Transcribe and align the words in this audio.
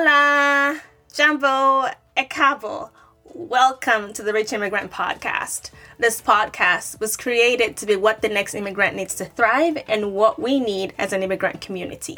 Hola, 0.00 0.80
Jambo, 1.12 1.88
Ekabo. 2.16 2.90
Welcome 3.24 4.12
to 4.12 4.22
the 4.22 4.32
Rich 4.32 4.52
Immigrant 4.52 4.92
Podcast. 4.92 5.72
This 5.98 6.22
podcast 6.22 7.00
was 7.00 7.16
created 7.16 7.76
to 7.76 7.84
be 7.84 7.96
what 7.96 8.22
the 8.22 8.28
next 8.28 8.54
immigrant 8.54 8.94
needs 8.94 9.16
to 9.16 9.24
thrive 9.24 9.76
and 9.88 10.14
what 10.14 10.40
we 10.40 10.60
need 10.60 10.94
as 10.98 11.12
an 11.12 11.24
immigrant 11.24 11.60
community. 11.60 12.16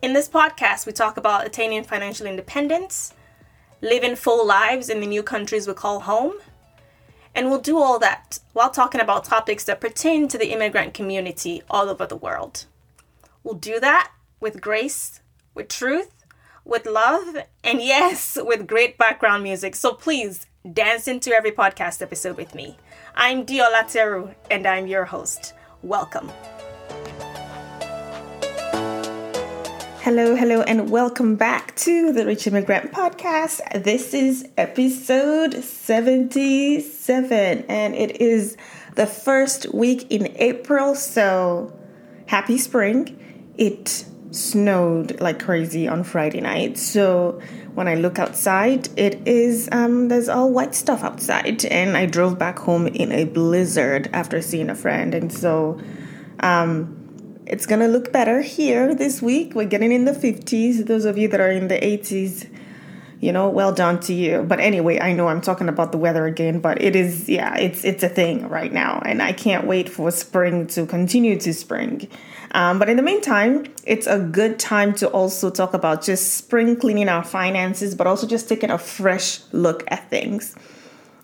In 0.00 0.14
this 0.14 0.26
podcast, 0.26 0.86
we 0.86 0.92
talk 0.92 1.18
about 1.18 1.46
attaining 1.46 1.84
financial 1.84 2.26
independence, 2.26 3.12
living 3.82 4.16
full 4.16 4.46
lives 4.46 4.88
in 4.88 5.00
the 5.00 5.06
new 5.06 5.22
countries 5.22 5.68
we 5.68 5.74
call 5.74 6.00
home, 6.00 6.32
and 7.34 7.50
we'll 7.50 7.60
do 7.60 7.76
all 7.76 7.98
that 7.98 8.38
while 8.54 8.70
talking 8.70 9.02
about 9.02 9.26
topics 9.26 9.64
that 9.64 9.82
pertain 9.82 10.28
to 10.28 10.38
the 10.38 10.50
immigrant 10.50 10.94
community 10.94 11.62
all 11.68 11.90
over 11.90 12.06
the 12.06 12.16
world. 12.16 12.64
We'll 13.42 13.52
do 13.52 13.78
that 13.80 14.12
with 14.40 14.62
grace, 14.62 15.20
with 15.54 15.68
truth, 15.68 16.23
with 16.64 16.86
love, 16.86 17.36
and 17.62 17.82
yes, 17.82 18.38
with 18.40 18.66
great 18.66 18.96
background 18.96 19.42
music. 19.42 19.76
So 19.76 19.92
please 19.92 20.46
dance 20.72 21.06
into 21.06 21.30
every 21.30 21.52
podcast 21.52 22.00
episode 22.00 22.38
with 22.38 22.54
me. 22.54 22.78
I'm 23.14 23.44
Dio 23.44 23.64
Lateru, 23.64 24.34
and 24.50 24.66
I'm 24.66 24.86
your 24.86 25.04
host. 25.04 25.52
Welcome. 25.82 26.30
Hello, 30.00 30.34
hello, 30.34 30.62
and 30.62 30.90
welcome 30.90 31.36
back 31.36 31.76
to 31.76 32.12
the 32.12 32.24
Rich 32.24 32.46
Immigrant 32.46 32.92
Podcast. 32.92 33.84
This 33.84 34.14
is 34.14 34.48
episode 34.56 35.62
77, 35.62 37.64
and 37.68 37.94
it 37.94 38.20
is 38.20 38.56
the 38.94 39.06
first 39.06 39.72
week 39.74 40.10
in 40.10 40.34
April, 40.36 40.94
so 40.94 41.76
happy 42.26 42.56
spring. 42.56 43.18
It 43.56 44.06
snowed 44.34 45.20
like 45.20 45.42
crazy 45.42 45.88
on 45.88 46.04
Friday 46.04 46.40
night. 46.40 46.78
So 46.78 47.40
when 47.74 47.88
I 47.88 47.94
look 47.94 48.18
outside, 48.18 48.88
it 48.98 49.26
is 49.26 49.68
um, 49.72 50.08
there's 50.08 50.28
all 50.28 50.50
white 50.50 50.74
stuff 50.74 51.02
outside, 51.02 51.64
and 51.66 51.96
I 51.96 52.06
drove 52.06 52.38
back 52.38 52.58
home 52.58 52.86
in 52.86 53.12
a 53.12 53.24
blizzard 53.24 54.10
after 54.12 54.40
seeing 54.42 54.70
a 54.70 54.74
friend, 54.74 55.14
and 55.14 55.32
so 55.32 55.80
um, 56.40 57.42
it's 57.46 57.66
gonna 57.66 57.88
look 57.88 58.12
better 58.12 58.42
here 58.42 58.94
this 58.94 59.20
week. 59.20 59.54
We're 59.54 59.66
getting 59.66 59.92
in 59.92 60.04
the 60.04 60.12
50s. 60.12 60.86
Those 60.86 61.04
of 61.04 61.18
you 61.18 61.28
that 61.28 61.40
are 61.40 61.50
in 61.50 61.68
the 61.68 61.78
80s, 61.78 62.48
you 63.20 63.32
know, 63.32 63.48
well 63.48 63.72
done 63.72 64.00
to 64.00 64.14
you. 64.14 64.42
But 64.42 64.60
anyway, 64.60 65.00
I 65.00 65.12
know 65.12 65.28
I'm 65.28 65.40
talking 65.40 65.68
about 65.68 65.92
the 65.92 65.98
weather 65.98 66.26
again, 66.26 66.60
but 66.60 66.80
it 66.82 66.94
is 66.94 67.28
yeah, 67.28 67.56
it's 67.56 67.84
it's 67.84 68.02
a 68.02 68.08
thing 68.08 68.48
right 68.48 68.72
now, 68.72 69.02
and 69.04 69.22
I 69.22 69.32
can't 69.32 69.66
wait 69.66 69.88
for 69.88 70.10
spring 70.10 70.66
to 70.68 70.86
continue 70.86 71.38
to 71.40 71.52
spring. 71.52 72.08
Um, 72.54 72.78
but 72.78 72.88
in 72.88 72.96
the 72.96 73.02
meantime, 73.02 73.66
it's 73.84 74.06
a 74.06 74.20
good 74.20 74.60
time 74.60 74.94
to 74.94 75.08
also 75.08 75.50
talk 75.50 75.74
about 75.74 76.02
just 76.02 76.34
spring 76.34 76.76
cleaning 76.76 77.08
our 77.08 77.24
finances, 77.24 77.96
but 77.96 78.06
also 78.06 78.28
just 78.28 78.48
taking 78.48 78.70
a 78.70 78.78
fresh 78.78 79.40
look 79.52 79.82
at 79.88 80.08
things. 80.08 80.54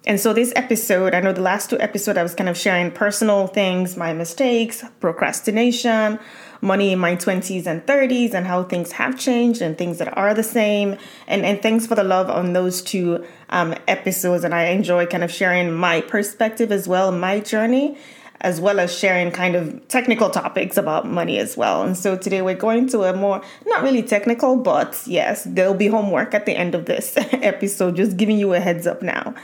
And 0.07 0.19
so, 0.19 0.33
this 0.33 0.53
episode, 0.57 1.15
I 1.15 1.21
know 1.21 1.33
the 1.33 1.43
last 1.43 1.71
two 1.71 1.79
episodes, 1.79 2.19
I 2.19 2.23
was 2.23 2.35
kind 2.35 2.49
of 2.49 2.57
sharing 2.57 2.91
personal 2.91 3.47
things, 3.47 3.97
my 3.97 4.13
mistakes, 4.13 4.83
procrastination, 4.99 6.19
money 6.63 6.93
in 6.93 6.99
my 6.99 7.15
20s 7.15 7.67
and 7.67 7.85
30s, 7.87 8.35
and 8.35 8.47
how 8.47 8.65
things 8.65 8.93
have 8.93 9.17
changed 9.19 9.61
and 9.63 9.79
things 9.79 9.99
that 9.99 10.17
are 10.17 10.35
the 10.35 10.43
same. 10.43 10.97
And, 11.29 11.45
and 11.45 11.63
thanks 11.63 11.87
for 11.87 11.95
the 11.95 12.03
love 12.03 12.29
on 12.29 12.55
those 12.55 12.83
two 12.83 13.25
um, 13.51 13.75
episodes. 13.87 14.43
And 14.43 14.55
I 14.55 14.69
enjoy 14.69 15.07
kind 15.07 15.23
of 15.23 15.31
sharing 15.31 15.71
my 15.71 16.01
perspective 16.01 16.73
as 16.73 16.89
well, 16.89 17.13
my 17.13 17.39
journey 17.39 17.97
as 18.43 18.61
well 18.61 18.81
as 18.81 18.97
sharing 18.97 19.31
kind 19.31 19.55
of 19.55 19.87
technical 19.89 20.31
topics 20.31 20.77
about 20.77 21.07
money 21.07 21.39
as 21.39 21.57
well. 21.57 21.83
And 21.83 21.97
so 21.97 22.17
today 22.17 22.41
we're 22.41 22.55
going 22.55 22.89
to 22.89 23.03
a 23.03 23.13
more, 23.13 23.43
not 23.67 23.83
really 23.83 24.03
technical, 24.03 24.57
but 24.57 25.01
yes, 25.07 25.45
there'll 25.45 25.75
be 25.75 25.89
homework 25.89 26.33
at 26.33 26.47
the 26.47 26.57
end 26.57 26.75
of 26.75 26.87
this 26.87 27.17
episode, 27.17 27.97
just 27.97 28.17
giving 28.17 28.39
you 28.39 28.55
a 28.55 28.61
heads 28.61 28.87
up 28.87 29.03
now. 29.03 29.35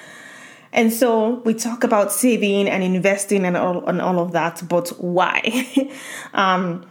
And 0.73 0.93
so 0.93 1.41
we 1.45 1.55
talk 1.55 1.85
about 1.85 2.13
saving 2.13 2.69
and 2.69 2.83
investing 2.83 3.45
and 3.45 3.57
all, 3.57 3.87
and 3.87 4.01
all 4.01 4.19
of 4.19 4.33
that, 4.33 4.63
but 4.69 4.89
why? 4.99 5.91
um, 6.35 6.87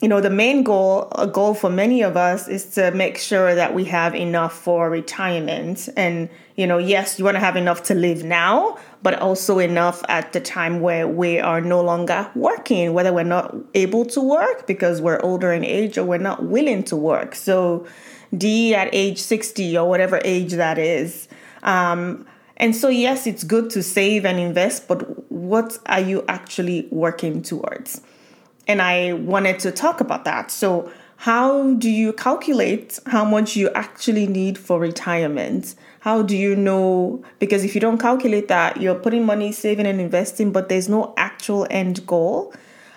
you 0.00 0.08
know, 0.08 0.20
the 0.20 0.30
main 0.30 0.62
goal, 0.62 1.08
a 1.12 1.26
goal 1.26 1.54
for 1.54 1.68
many 1.68 2.02
of 2.02 2.16
us 2.16 2.48
is 2.48 2.64
to 2.74 2.90
make 2.92 3.18
sure 3.18 3.54
that 3.54 3.74
we 3.74 3.84
have 3.84 4.14
enough 4.14 4.54
for 4.54 4.88
retirement. 4.88 5.88
And, 5.96 6.30
you 6.56 6.66
know, 6.66 6.78
yes, 6.78 7.18
you 7.18 7.24
want 7.24 7.34
to 7.34 7.40
have 7.40 7.56
enough 7.56 7.82
to 7.84 7.94
live 7.94 8.24
now, 8.24 8.78
but 9.02 9.18
also 9.18 9.58
enough 9.58 10.02
at 10.08 10.32
the 10.32 10.40
time 10.40 10.80
where 10.80 11.08
we 11.08 11.38
are 11.38 11.60
no 11.60 11.80
longer 11.82 12.30
working, 12.34 12.92
whether 12.92 13.12
we're 13.12 13.22
not 13.24 13.54
able 13.74 14.04
to 14.06 14.20
work 14.20 14.66
because 14.66 15.00
we're 15.00 15.20
older 15.20 15.52
in 15.52 15.64
age 15.64 15.96
or 15.96 16.04
we're 16.04 16.18
not 16.18 16.44
willing 16.44 16.82
to 16.84 16.96
work. 16.96 17.34
So, 17.34 17.86
D 18.36 18.74
at 18.74 18.88
age 18.92 19.18
60 19.18 19.76
or 19.76 19.88
whatever 19.88 20.20
age 20.24 20.52
that 20.52 20.78
is. 20.78 21.28
Um, 21.62 22.26
and 22.56 22.76
so, 22.76 22.88
yes, 22.88 23.26
it's 23.26 23.42
good 23.42 23.70
to 23.70 23.82
save 23.82 24.24
and 24.24 24.38
invest, 24.38 24.86
but 24.86 25.30
what 25.32 25.78
are 25.86 26.00
you 26.00 26.24
actually 26.28 26.86
working 26.90 27.42
towards? 27.42 28.02
and 28.70 28.80
I 28.80 29.14
wanted 29.14 29.58
to 29.60 29.72
talk 29.72 30.00
about 30.00 30.24
that. 30.24 30.52
So, 30.52 30.92
how 31.16 31.74
do 31.74 31.90
you 31.90 32.12
calculate 32.12 32.98
how 33.06 33.24
much 33.24 33.56
you 33.56 33.68
actually 33.70 34.28
need 34.28 34.56
for 34.56 34.78
retirement? 34.78 35.74
How 36.00 36.22
do 36.22 36.36
you 36.36 36.56
know? 36.56 37.22
Because 37.38 37.64
if 37.64 37.74
you 37.74 37.80
don't 37.80 37.98
calculate 37.98 38.48
that, 38.48 38.80
you're 38.80 38.94
putting 38.94 39.24
money, 39.24 39.52
saving, 39.52 39.86
and 39.86 40.00
investing, 40.00 40.50
but 40.50 40.68
there's 40.68 40.88
no 40.88 41.14
actual 41.16 41.66
end 41.70 42.06
goal. 42.06 42.52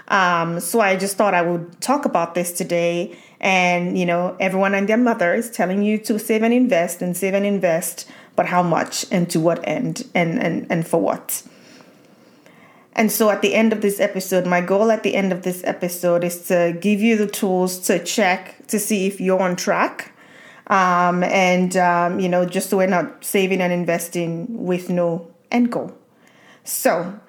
Um, 0.07 0.59
so 0.59 0.79
I 0.79 0.95
just 0.95 1.17
thought 1.17 1.33
I 1.33 1.41
would 1.41 1.79
talk 1.81 2.05
about 2.05 2.33
this 2.33 2.51
today. 2.53 3.17
And, 3.39 3.97
you 3.97 4.05
know, 4.05 4.37
everyone 4.39 4.73
and 4.73 4.87
their 4.87 4.97
mother 4.97 5.33
is 5.33 5.51
telling 5.51 5.83
you 5.83 5.97
to 5.99 6.17
save 6.17 6.43
and 6.43 6.53
invest 6.53 7.01
and 7.01 7.15
save 7.15 7.33
and 7.33 7.45
invest, 7.45 8.09
but 8.37 8.45
how 8.45 8.63
much 8.63 9.05
and 9.11 9.29
to 9.31 9.39
what 9.39 9.59
end 9.67 10.07
and, 10.15 10.41
and, 10.41 10.65
and 10.69 10.87
for 10.87 11.01
what? 11.01 11.43
And 12.93 13.11
so 13.11 13.29
at 13.29 13.41
the 13.41 13.53
end 13.53 13.73
of 13.73 13.81
this 13.81 13.99
episode, 13.99 14.45
my 14.45 14.61
goal 14.61 14.91
at 14.91 15.03
the 15.03 15.15
end 15.15 15.33
of 15.33 15.41
this 15.41 15.61
episode 15.65 16.23
is 16.23 16.47
to 16.47 16.77
give 16.79 17.01
you 17.01 17.17
the 17.17 17.27
tools 17.27 17.79
to 17.87 18.01
check 18.01 18.65
to 18.67 18.79
see 18.79 19.07
if 19.07 19.19
you're 19.19 19.41
on 19.41 19.57
track. 19.57 20.12
Um, 20.67 21.23
and, 21.23 21.75
um, 21.75 22.19
you 22.19 22.29
know, 22.29 22.45
just 22.45 22.69
so 22.69 22.77
we're 22.77 22.87
not 22.87 23.23
saving 23.23 23.61
and 23.61 23.73
investing 23.73 24.65
with 24.65 24.89
no 24.89 25.29
end 25.51 25.71
goal. 25.71 25.91
So, 26.63 27.19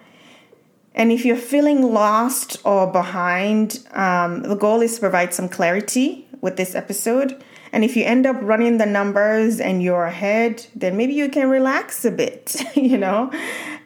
and 0.94 1.10
if 1.10 1.24
you're 1.24 1.36
feeling 1.36 1.92
lost 1.92 2.58
or 2.64 2.90
behind, 2.90 3.80
um, 3.92 4.42
the 4.42 4.54
goal 4.54 4.80
is 4.80 4.94
to 4.94 5.00
provide 5.00 5.34
some 5.34 5.48
clarity 5.48 6.28
with 6.40 6.56
this 6.56 6.74
episode. 6.74 7.42
And 7.72 7.82
if 7.82 7.96
you 7.96 8.04
end 8.04 8.24
up 8.24 8.36
running 8.40 8.78
the 8.78 8.86
numbers 8.86 9.58
and 9.58 9.82
you're 9.82 10.04
ahead, 10.04 10.64
then 10.76 10.96
maybe 10.96 11.14
you 11.14 11.28
can 11.28 11.50
relax 11.50 12.04
a 12.04 12.12
bit, 12.12 12.54
you 12.76 12.96
know? 12.96 13.32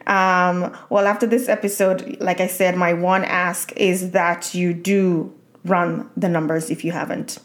Um, 0.05 0.77
well, 0.89 1.07
after 1.07 1.25
this 1.25 1.49
episode, 1.49 2.17
like 2.19 2.39
I 2.39 2.47
said, 2.47 2.75
my 2.75 2.93
one 2.93 3.23
ask 3.23 3.71
is 3.75 4.11
that 4.11 4.53
you 4.53 4.73
do 4.73 5.33
run 5.65 6.07
the 6.15 6.29
numbers 6.29 6.69
if 6.69 6.85
you 6.85 6.91
haven't. 6.91 7.39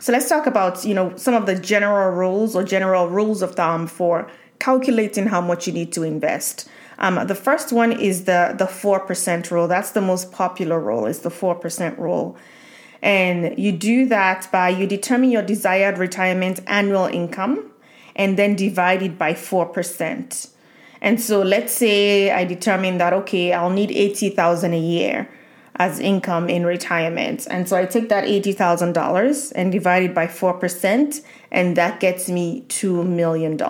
So 0.00 0.12
let's 0.12 0.28
talk 0.28 0.46
about, 0.46 0.84
you 0.84 0.94
know, 0.94 1.16
some 1.16 1.34
of 1.34 1.46
the 1.46 1.54
general 1.54 2.10
rules 2.10 2.56
or 2.56 2.64
general 2.64 3.08
rules 3.08 3.42
of 3.42 3.54
thumb 3.54 3.86
for 3.86 4.28
calculating 4.58 5.26
how 5.26 5.40
much 5.40 5.66
you 5.66 5.72
need 5.72 5.92
to 5.92 6.02
invest. 6.02 6.68
Um, 6.98 7.26
the 7.26 7.34
first 7.34 7.72
one 7.72 7.92
is 7.92 8.24
the 8.24 8.54
the 8.56 8.66
four 8.66 9.00
percent 9.00 9.50
rule. 9.50 9.66
That's 9.66 9.90
the 9.90 10.00
most 10.00 10.32
popular 10.32 10.78
rule. 10.78 11.06
Is 11.06 11.20
the 11.20 11.30
four 11.30 11.54
percent 11.54 11.98
rule, 11.98 12.36
and 13.02 13.58
you 13.58 13.72
do 13.72 14.06
that 14.06 14.48
by 14.52 14.68
you 14.68 14.86
determine 14.86 15.30
your 15.30 15.42
desired 15.42 15.98
retirement 15.98 16.60
annual 16.66 17.06
income, 17.06 17.72
and 18.14 18.36
then 18.38 18.54
divide 18.54 19.02
it 19.02 19.18
by 19.18 19.34
four 19.34 19.66
percent. 19.66 20.48
And 21.00 21.20
so 21.20 21.42
let's 21.42 21.72
say 21.72 22.30
I 22.30 22.44
determine 22.44 22.96
that, 22.98 23.12
okay, 23.12 23.52
I'll 23.52 23.68
need 23.68 23.90
80,000 23.90 24.72
a 24.72 24.78
year 24.78 25.28
as 25.76 25.98
income 25.98 26.48
in 26.48 26.64
retirement. 26.64 27.46
And 27.50 27.68
so 27.68 27.76
I 27.76 27.84
take 27.86 28.08
that 28.08 28.24
$80,000 28.24 29.52
and 29.56 29.72
divide 29.72 30.04
it 30.04 30.14
by 30.14 30.26
4%, 30.26 31.24
and 31.50 31.76
that 31.76 32.00
gets 32.00 32.28
me 32.28 32.64
$2 32.68 33.06
million. 33.06 33.60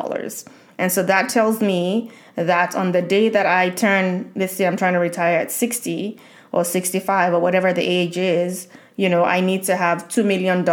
And 0.77 0.93
so 0.93 1.03
that 1.03 1.29
tells 1.29 1.61
me 1.61 2.11
that 2.35 2.75
on 2.75 2.93
the 2.93 3.01
day 3.01 3.29
that 3.29 3.47
I 3.47 3.71
turn, 3.71 4.31
let's 4.35 4.53
say 4.53 4.67
I'm 4.67 4.77
trying 4.77 4.95
to 4.95 4.99
retire 4.99 5.39
at 5.39 5.51
60 5.51 6.19
or 6.53 6.65
65 6.65 7.35
or 7.35 7.41
whatever 7.41 7.73
the 7.73 7.83
age 7.83 8.19
is, 8.19 8.69
you 8.97 9.09
know, 9.09 9.25
I 9.25 9.41
need 9.41 9.65
to 9.65 9.77
have 9.77 10.09
$2 10.09 10.25
million 10.25 10.65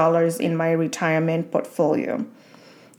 in 0.41 0.55
my 0.55 0.71
retirement 0.71 1.51
portfolio. 1.51 2.25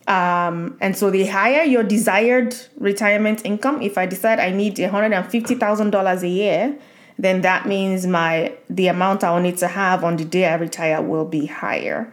Um, 0.08 0.76
and 0.80 0.96
so 0.96 1.10
the 1.10 1.26
higher 1.26 1.62
your 1.62 1.84
desired 1.84 2.56
retirement 2.76 3.44
income, 3.44 3.82
if 3.82 3.96
I 3.96 4.06
decide 4.06 4.40
I 4.40 4.50
need 4.50 4.76
$150,000 4.76 6.22
a 6.22 6.28
year, 6.28 6.78
then 7.18 7.42
that 7.42 7.66
means 7.66 8.06
my 8.06 8.54
the 8.68 8.88
amount 8.88 9.24
I'll 9.24 9.40
need 9.40 9.58
to 9.58 9.68
have 9.68 10.04
on 10.04 10.16
the 10.16 10.24
day 10.24 10.46
I 10.46 10.54
retire 10.54 11.02
will 11.02 11.24
be 11.24 11.46
higher. 11.46 12.12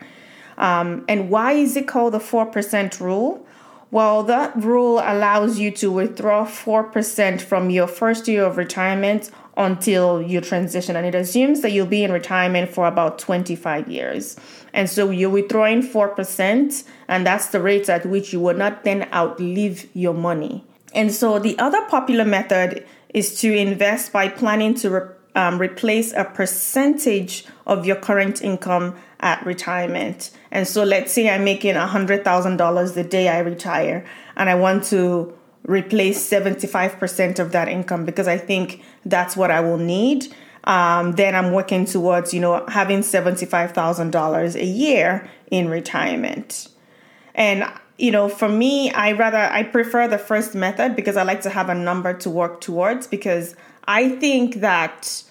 Um, 0.57 1.06
and 1.07 1.30
why 1.30 1.54
is 1.54 1.75
it 1.78 1.88
called 1.88 2.13
the 2.13 2.19
4% 2.19 3.00
rule? 3.00 3.46
Well, 3.92 4.24
that 4.24 4.56
rule 4.56 5.00
allows 5.00 5.57
you 5.57 5.72
to 5.72 5.92
withdraw 5.92 6.46
4% 6.46 7.42
from 7.42 7.69
your 7.72 7.88
first 7.88 8.28
year 8.28 8.46
of 8.46 8.57
retirement 8.57 9.31
until 9.57 10.22
you 10.22 10.42
transition. 10.42 10.96
And 10.96 11.07
it 11.07 11.16
assumes 11.16 11.62
that 11.62 11.72
you'll 11.72 11.88
be 11.88 12.04
in 12.04 12.12
retirement 12.12 12.69
for 12.69 12.88
about 12.88 13.18
25 13.18 13.88
years. 13.88 14.38
And 14.74 14.90
so 14.90 15.10
you're 15.10 15.31
withdrawing 15.31 15.81
4%, 15.81 16.84
and 17.07 17.25
that's 17.25 17.48
the 17.48 17.60
rate 17.60 17.90
at 17.90 18.06
which 18.06 18.31
you 18.31 18.40
will 18.40 18.56
not 18.56 18.84
then 18.84 19.10
outlive 19.12 19.88
your 19.95 20.13
money. 20.13 20.63
And 20.94 21.12
so 21.12 21.40
the 21.40 21.57
other 21.57 21.81
popular 21.88 22.25
method 22.25 22.86
is 23.13 23.39
to 23.41 23.56
invest 23.56 24.11
by 24.13 24.27
planning 24.27 24.73
to 24.75 24.89
re- 24.89 25.07
um, 25.35 25.59
replace 25.59 26.13
a 26.13 26.23
percentage 26.25 27.45
of 27.65 27.85
your 27.85 27.95
current 27.95 28.41
income 28.41 28.95
at 29.19 29.45
retirement. 29.45 30.31
And 30.51 30.67
so 30.67 30.83
let's 30.83 31.11
say 31.11 31.29
I'm 31.29 31.44
making 31.44 31.75
$100,000 31.75 32.94
the 32.94 33.03
day 33.03 33.29
I 33.29 33.39
retire, 33.39 34.06
and 34.35 34.50
I 34.50 34.56
want 34.56 34.83
to 34.85 35.33
replace 35.63 36.27
75% 36.27 37.39
of 37.39 37.51
that 37.51 37.67
income 37.67 38.06
because 38.06 38.27
I 38.27 38.38
think 38.38 38.83
that's 39.06 39.38
what 39.38 39.51
I 39.51 39.59
will 39.59 39.77
need. 39.77 40.33
Um, 40.63 41.13
then 41.13 41.35
I'm 41.35 41.51
working 41.51 41.85
towards, 41.85 42.33
you 42.33 42.39
know, 42.39 42.65
having 42.67 43.00
$75,000 43.00 44.56
a 44.56 44.65
year 44.65 45.29
in 45.51 45.69
retirement. 45.69 46.67
And, 47.35 47.69
you 48.00 48.12
know, 48.12 48.30
for 48.30 48.48
me, 48.48 48.92
I 48.92 49.12
rather, 49.12 49.38
I 49.38 49.63
prefer 49.63 50.07
the 50.07 50.18
first 50.18 50.56
method 50.56 50.96
because 50.96 51.18
I 51.18 51.24
like 51.24 51.42
to 51.42 51.50
have 51.50 51.68
a 51.69 51.75
number 51.75 52.13
to 52.13 52.30
work 52.30 52.62
towards 52.62 53.07
because 53.07 53.56
I 53.86 54.10
think 54.10 54.56
that 54.56 55.24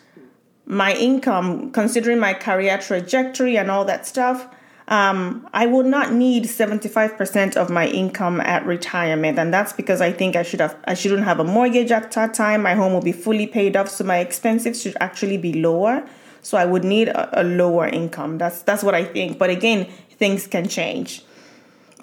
my 0.66 0.92
income, 0.94 1.72
considering 1.72 2.18
my 2.18 2.34
career 2.34 2.76
trajectory 2.76 3.56
and 3.56 3.70
all 3.70 3.86
that 3.86 4.06
stuff, 4.06 4.46
um, 4.88 5.48
I 5.54 5.66
will 5.66 5.82
not 5.82 6.12
need 6.12 6.44
75% 6.44 7.56
of 7.56 7.70
my 7.70 7.86
income 7.86 8.40
at 8.42 8.66
retirement. 8.66 9.38
And 9.38 9.52
that's 9.52 9.72
because 9.72 10.00
I 10.00 10.12
think 10.12 10.36
I 10.36 10.42
should 10.42 10.60
have 10.60 10.76
I 10.86 10.94
shouldn't 10.94 11.24
have 11.24 11.40
a 11.40 11.44
mortgage 11.44 11.90
at 11.90 12.12
that 12.12 12.34
time. 12.34 12.62
My 12.62 12.74
home 12.74 12.92
will 12.92 13.02
be 13.02 13.12
fully 13.12 13.46
paid 13.46 13.76
off. 13.76 13.88
So 13.88 14.04
my 14.04 14.18
expenses 14.18 14.80
should 14.80 14.96
actually 15.00 15.36
be 15.36 15.54
lower. 15.54 16.06
So 16.42 16.56
I 16.56 16.64
would 16.64 16.84
need 16.84 17.08
a, 17.08 17.42
a 17.42 17.44
lower 17.44 17.86
income. 17.86 18.38
That's 18.38 18.62
that's 18.62 18.82
what 18.82 18.94
I 18.94 19.04
think. 19.04 19.38
But 19.38 19.50
again, 19.50 19.86
things 20.10 20.46
can 20.46 20.68
change. 20.68 21.22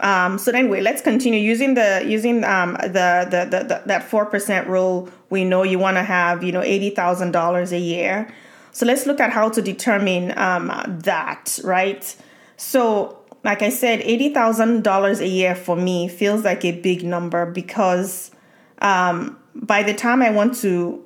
Um, 0.02 0.38
so 0.38 0.52
anyway, 0.52 0.82
let's 0.82 1.02
continue 1.02 1.40
using 1.40 1.74
the 1.76 2.04
using 2.06 2.44
um, 2.44 2.74
the, 2.74 3.28
the, 3.30 3.48
the, 3.50 3.64
the 3.64 3.82
that 3.86 4.04
four 4.04 4.26
percent 4.26 4.68
rule. 4.68 5.10
We 5.30 5.46
know 5.46 5.64
you 5.64 5.80
want 5.80 5.98
to 5.98 6.04
have 6.04 6.44
you 6.44 6.52
know 6.52 6.62
eighty 6.62 6.90
thousand 6.90 7.32
dollars 7.32 7.72
a 7.72 7.80
year. 7.80 8.28
So 8.76 8.86
let's 8.86 9.06
look 9.06 9.22
at 9.22 9.32
how 9.32 9.48
to 9.52 9.62
determine 9.62 10.38
um, 10.38 10.68
that, 11.04 11.60
right? 11.64 12.14
So, 12.58 13.20
like 13.42 13.62
I 13.62 13.70
said, 13.70 14.02
$80,000 14.02 15.20
a 15.22 15.28
year 15.30 15.56
for 15.56 15.78
me 15.78 16.10
feels 16.10 16.44
like 16.44 16.66
a 16.66 16.74
big 16.82 17.02
number 17.02 17.46
because 17.46 18.32
um, 18.80 19.40
by 19.54 19.82
the 19.82 19.94
time 19.94 20.22
I 20.22 20.30
want 20.30 20.56
to 20.56 21.02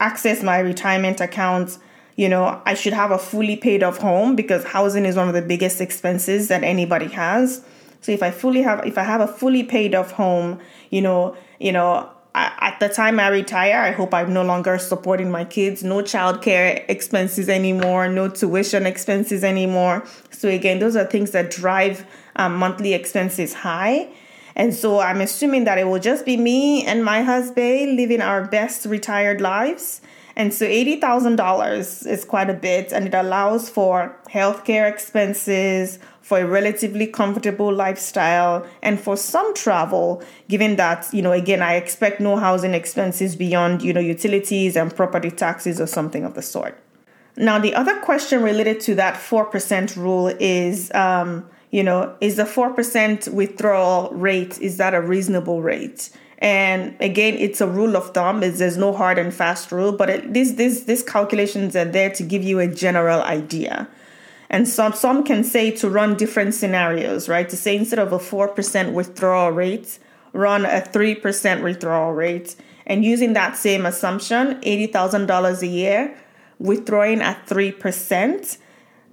access 0.00 0.42
my 0.42 0.60
retirement 0.60 1.20
account, 1.20 1.76
you 2.16 2.26
know, 2.26 2.62
I 2.64 2.72
should 2.72 2.94
have 2.94 3.10
a 3.10 3.18
fully 3.18 3.56
paid 3.56 3.82
off 3.82 3.98
home 3.98 4.34
because 4.34 4.64
housing 4.64 5.04
is 5.04 5.14
one 5.14 5.28
of 5.28 5.34
the 5.34 5.42
biggest 5.42 5.82
expenses 5.82 6.48
that 6.48 6.64
anybody 6.64 7.08
has. 7.08 7.62
So 8.04 8.12
if 8.12 8.22
I 8.22 8.30
fully 8.30 8.60
have 8.60 8.84
if 8.84 8.98
I 8.98 9.02
have 9.02 9.22
a 9.22 9.26
fully 9.26 9.62
paid 9.62 9.94
off 9.94 10.10
home, 10.10 10.60
you 10.90 11.00
know, 11.00 11.34
you 11.58 11.72
know, 11.72 12.10
at 12.34 12.78
the 12.78 12.90
time 12.90 13.18
I 13.18 13.28
retire, 13.28 13.80
I 13.80 13.92
hope 13.92 14.12
I'm 14.12 14.34
no 14.34 14.42
longer 14.42 14.76
supporting 14.76 15.30
my 15.30 15.46
kids, 15.46 15.82
no 15.82 16.02
childcare 16.02 16.84
expenses 16.88 17.48
anymore, 17.48 18.08
no 18.08 18.28
tuition 18.28 18.84
expenses 18.84 19.42
anymore. 19.42 20.04
So, 20.30 20.50
again, 20.50 20.80
those 20.80 20.96
are 20.96 21.06
things 21.06 21.30
that 21.30 21.50
drive 21.50 22.04
um, 22.36 22.56
monthly 22.56 22.92
expenses 22.92 23.54
high. 23.54 24.08
And 24.54 24.74
so 24.74 25.00
I'm 25.00 25.22
assuming 25.22 25.64
that 25.64 25.78
it 25.78 25.84
will 25.84 25.98
just 25.98 26.26
be 26.26 26.36
me 26.36 26.84
and 26.84 27.02
my 27.02 27.22
husband 27.22 27.96
living 27.96 28.20
our 28.20 28.44
best 28.44 28.84
retired 28.84 29.40
lives. 29.40 30.02
And 30.36 30.52
so 30.52 30.66
$80,000 30.66 32.06
is 32.06 32.24
quite 32.24 32.50
a 32.50 32.54
bit, 32.54 32.92
and 32.92 33.06
it 33.06 33.14
allows 33.14 33.70
for 33.70 34.16
healthcare 34.28 34.90
expenses, 34.90 36.00
for 36.24 36.38
a 36.38 36.46
relatively 36.46 37.06
comfortable 37.06 37.70
lifestyle, 37.70 38.66
and 38.80 38.98
for 38.98 39.14
some 39.14 39.52
travel, 39.52 40.22
given 40.48 40.76
that, 40.76 41.06
you 41.12 41.20
know, 41.20 41.32
again, 41.32 41.60
I 41.60 41.74
expect 41.74 42.18
no 42.18 42.36
housing 42.36 42.72
expenses 42.72 43.36
beyond, 43.36 43.82
you 43.82 43.92
know, 43.92 44.00
utilities 44.00 44.74
and 44.74 44.96
property 44.96 45.30
taxes 45.30 45.82
or 45.82 45.86
something 45.86 46.24
of 46.24 46.32
the 46.32 46.40
sort. 46.40 46.78
Now, 47.36 47.58
the 47.58 47.74
other 47.74 48.00
question 48.00 48.42
related 48.42 48.80
to 48.80 48.94
that 48.94 49.16
4% 49.16 49.96
rule 49.96 50.28
is, 50.40 50.90
um, 50.94 51.46
you 51.70 51.82
know, 51.82 52.16
is 52.22 52.36
the 52.36 52.44
4% 52.44 53.28
withdrawal 53.28 54.08
rate, 54.14 54.58
is 54.62 54.78
that 54.78 54.94
a 54.94 55.02
reasonable 55.02 55.60
rate? 55.60 56.08
And 56.38 56.96
again, 57.00 57.34
it's 57.34 57.60
a 57.60 57.66
rule 57.66 57.98
of 57.98 58.14
thumb. 58.14 58.40
There's 58.40 58.78
no 58.78 58.94
hard 58.94 59.18
and 59.18 59.32
fast 59.32 59.70
rule, 59.70 59.92
but 59.92 60.08
it, 60.08 60.32
these 60.32 60.56
these 60.56 60.84
these 60.84 61.02
calculations 61.02 61.76
are 61.76 61.84
there 61.84 62.10
to 62.10 62.22
give 62.22 62.42
you 62.42 62.60
a 62.60 62.66
general 62.66 63.22
idea. 63.22 63.88
And 64.54 64.68
some 64.68 64.92
some 64.92 65.24
can 65.24 65.42
say 65.42 65.72
to 65.72 65.90
run 65.90 66.14
different 66.14 66.54
scenarios, 66.54 67.28
right? 67.28 67.48
To 67.48 67.56
say 67.56 67.76
instead 67.76 67.98
of 67.98 68.12
a 68.12 68.20
four 68.20 68.46
percent 68.46 68.92
withdrawal 68.92 69.50
rate, 69.50 69.98
run 70.32 70.64
a 70.64 70.80
three 70.80 71.16
percent 71.16 71.64
withdrawal 71.64 72.12
rate, 72.12 72.54
and 72.86 73.04
using 73.04 73.32
that 73.32 73.56
same 73.56 73.84
assumption, 73.84 74.60
eighty 74.62 74.86
thousand 74.86 75.26
dollars 75.26 75.60
a 75.60 75.66
year, 75.66 76.16
withdrawing 76.60 77.20
at 77.20 77.48
three 77.48 77.72
percent, 77.72 78.58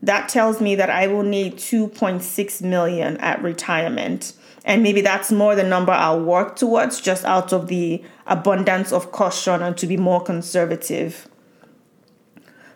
that 0.03 0.29
tells 0.29 0.61
me 0.61 0.75
that 0.75 0.91
I 0.91 1.07
will 1.07 1.23
need 1.23 1.57
two 1.57 1.88
point 1.88 2.21
six 2.21 2.61
million 2.61 3.17
at 3.17 3.41
retirement 3.41 4.33
and 4.63 4.83
maybe 4.83 5.01
that's 5.01 5.31
more 5.31 5.55
the 5.55 5.63
number 5.63 5.91
I'll 5.91 6.21
work 6.21 6.55
towards 6.55 7.01
just 7.01 7.25
out 7.25 7.51
of 7.51 7.65
the 7.65 8.03
abundance 8.27 8.91
of 8.91 9.11
caution 9.11 9.63
and 9.63 9.75
to 9.77 9.88
be 9.88 9.97
more 9.97 10.21
conservative. 10.21 11.27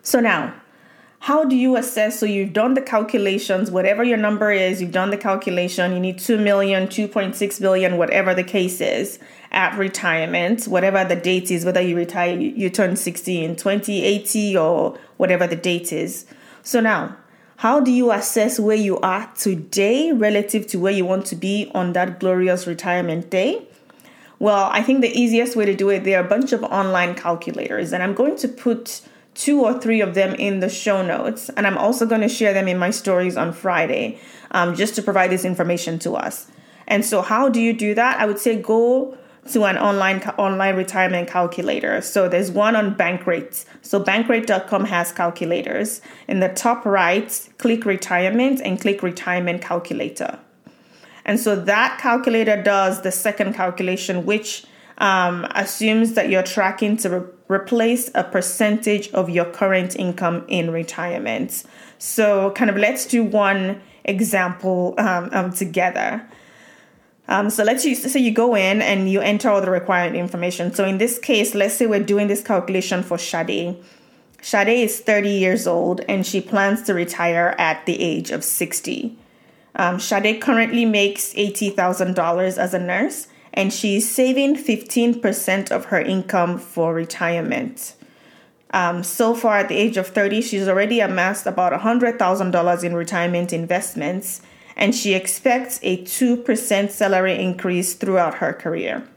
So 0.02 0.18
now, 0.18 0.52
how 1.26 1.44
do 1.44 1.56
you 1.56 1.74
assess? 1.74 2.20
So 2.20 2.24
you've 2.24 2.52
done 2.52 2.74
the 2.74 2.80
calculations, 2.80 3.68
whatever 3.68 4.04
your 4.04 4.16
number 4.16 4.52
is, 4.52 4.80
you've 4.80 4.92
done 4.92 5.10
the 5.10 5.16
calculation. 5.16 5.92
You 5.92 5.98
need 5.98 6.20
2 6.20 6.38
million, 6.38 6.86
2.6 6.86 7.60
billion, 7.60 7.96
whatever 7.96 8.32
the 8.32 8.44
case 8.44 8.80
is 8.80 9.18
at 9.50 9.76
retirement, 9.76 10.66
whatever 10.66 11.04
the 11.04 11.16
date 11.16 11.50
is, 11.50 11.64
whether 11.64 11.80
you 11.80 11.96
retire, 11.96 12.38
you 12.38 12.70
turn 12.70 12.94
60 12.94 13.44
in 13.44 13.56
2080 13.56 14.56
or 14.56 14.96
whatever 15.16 15.48
the 15.48 15.56
date 15.56 15.92
is. 15.92 16.26
So 16.62 16.78
now, 16.78 17.16
how 17.56 17.80
do 17.80 17.90
you 17.90 18.12
assess 18.12 18.60
where 18.60 18.76
you 18.76 19.00
are 19.00 19.28
today 19.34 20.12
relative 20.12 20.68
to 20.68 20.78
where 20.78 20.92
you 20.92 21.04
want 21.04 21.26
to 21.26 21.34
be 21.34 21.72
on 21.74 21.92
that 21.94 22.20
glorious 22.20 22.68
retirement 22.68 23.30
day? 23.30 23.66
Well, 24.38 24.70
I 24.70 24.80
think 24.80 25.00
the 25.00 25.10
easiest 25.10 25.56
way 25.56 25.64
to 25.64 25.74
do 25.74 25.88
it, 25.88 26.04
there 26.04 26.22
are 26.22 26.24
a 26.24 26.28
bunch 26.28 26.52
of 26.52 26.62
online 26.62 27.16
calculators, 27.16 27.92
and 27.92 28.00
I'm 28.00 28.14
going 28.14 28.36
to 28.36 28.46
put 28.46 29.00
two 29.36 29.62
or 29.62 29.78
three 29.78 30.00
of 30.00 30.14
them 30.14 30.34
in 30.34 30.60
the 30.60 30.68
show 30.68 31.02
notes, 31.02 31.48
and 31.50 31.66
I'm 31.66 31.78
also 31.78 32.06
going 32.06 32.22
to 32.22 32.28
share 32.28 32.52
them 32.52 32.66
in 32.66 32.78
my 32.78 32.90
stories 32.90 33.36
on 33.36 33.52
Friday 33.52 34.18
um, 34.50 34.74
just 34.74 34.94
to 34.96 35.02
provide 35.02 35.30
this 35.30 35.44
information 35.44 35.98
to 36.00 36.16
us. 36.16 36.50
And 36.88 37.04
so, 37.04 37.22
how 37.22 37.48
do 37.48 37.60
you 37.60 37.72
do 37.72 37.94
that? 37.94 38.18
I 38.18 38.26
would 38.26 38.38
say 38.38 38.60
go 38.60 39.16
to 39.52 39.64
an 39.64 39.78
online 39.78 40.22
online 40.38 40.76
retirement 40.76 41.28
calculator. 41.28 42.00
So 42.00 42.28
there's 42.28 42.50
one 42.50 42.74
on 42.74 42.96
Bankrate. 42.96 43.64
So 43.82 44.02
bankrate.com 44.02 44.86
has 44.86 45.12
calculators. 45.12 46.00
In 46.26 46.40
the 46.40 46.48
top 46.48 46.84
right, 46.84 47.48
click 47.58 47.84
retirement 47.84 48.60
and 48.64 48.80
click 48.80 49.02
retirement 49.02 49.62
calculator. 49.62 50.38
And 51.24 51.40
so 51.40 51.56
that 51.56 51.98
calculator 52.00 52.60
does 52.60 53.02
the 53.02 53.12
second 53.12 53.54
calculation, 53.54 54.26
which 54.26 54.64
um, 54.98 55.46
assumes 55.54 56.14
that 56.14 56.28
you're 56.28 56.42
tracking 56.42 56.96
to 56.98 57.26
replace 57.48 58.10
a 58.14 58.24
percentage 58.24 59.10
of 59.12 59.30
your 59.30 59.44
current 59.44 59.96
income 59.96 60.44
in 60.48 60.70
retirement. 60.70 61.64
So, 61.98 62.50
kind 62.52 62.70
of, 62.70 62.76
let's 62.76 63.06
do 63.06 63.22
one 63.22 63.80
example 64.04 64.94
um, 64.98 65.30
um, 65.32 65.52
together. 65.52 66.26
Um, 67.28 67.50
so 67.50 67.64
let's 67.64 67.84
use, 67.84 68.10
so 68.10 68.18
you 68.18 68.30
go 68.30 68.54
in 68.54 68.80
and 68.80 69.10
you 69.10 69.20
enter 69.20 69.50
all 69.50 69.60
the 69.60 69.70
required 69.70 70.14
information. 70.14 70.72
So 70.72 70.84
in 70.84 70.98
this 70.98 71.18
case, 71.18 71.54
let's 71.54 71.74
say 71.74 71.86
we're 71.86 72.02
doing 72.02 72.28
this 72.28 72.42
calculation 72.42 73.02
for 73.02 73.18
Sade. 73.18 73.76
Sade 74.40 74.68
is 74.68 75.00
30 75.00 75.30
years 75.30 75.66
old 75.66 76.02
and 76.08 76.24
she 76.24 76.40
plans 76.40 76.82
to 76.82 76.94
retire 76.94 77.54
at 77.58 77.84
the 77.86 78.00
age 78.00 78.30
of 78.30 78.44
60. 78.44 79.18
Um, 79.74 79.98
currently 79.98 80.84
makes 80.84 81.34
$80,000 81.34 82.58
as 82.58 82.72
a 82.72 82.78
nurse 82.78 83.26
and 83.56 83.72
she's 83.72 84.08
saving 84.08 84.54
15% 84.54 85.72
of 85.72 85.86
her 85.86 86.00
income 86.00 86.58
for 86.58 86.92
retirement. 86.92 87.94
Um, 88.72 89.02
so 89.02 89.34
far, 89.34 89.58
at 89.58 89.68
the 89.68 89.76
age 89.76 89.96
of 89.96 90.08
30, 90.08 90.42
she's 90.42 90.68
already 90.68 91.00
amassed 91.00 91.46
about 91.46 91.72
$100,000 91.72 92.84
in 92.84 92.94
retirement 92.94 93.52
investments 93.52 94.42
and 94.76 94.94
she 94.94 95.14
expects 95.14 95.80
a 95.82 96.04
2% 96.04 96.90
salary 96.90 97.34
increase 97.42 97.94
throughout 97.94 98.34
her 98.34 98.52
career. 98.52 99.08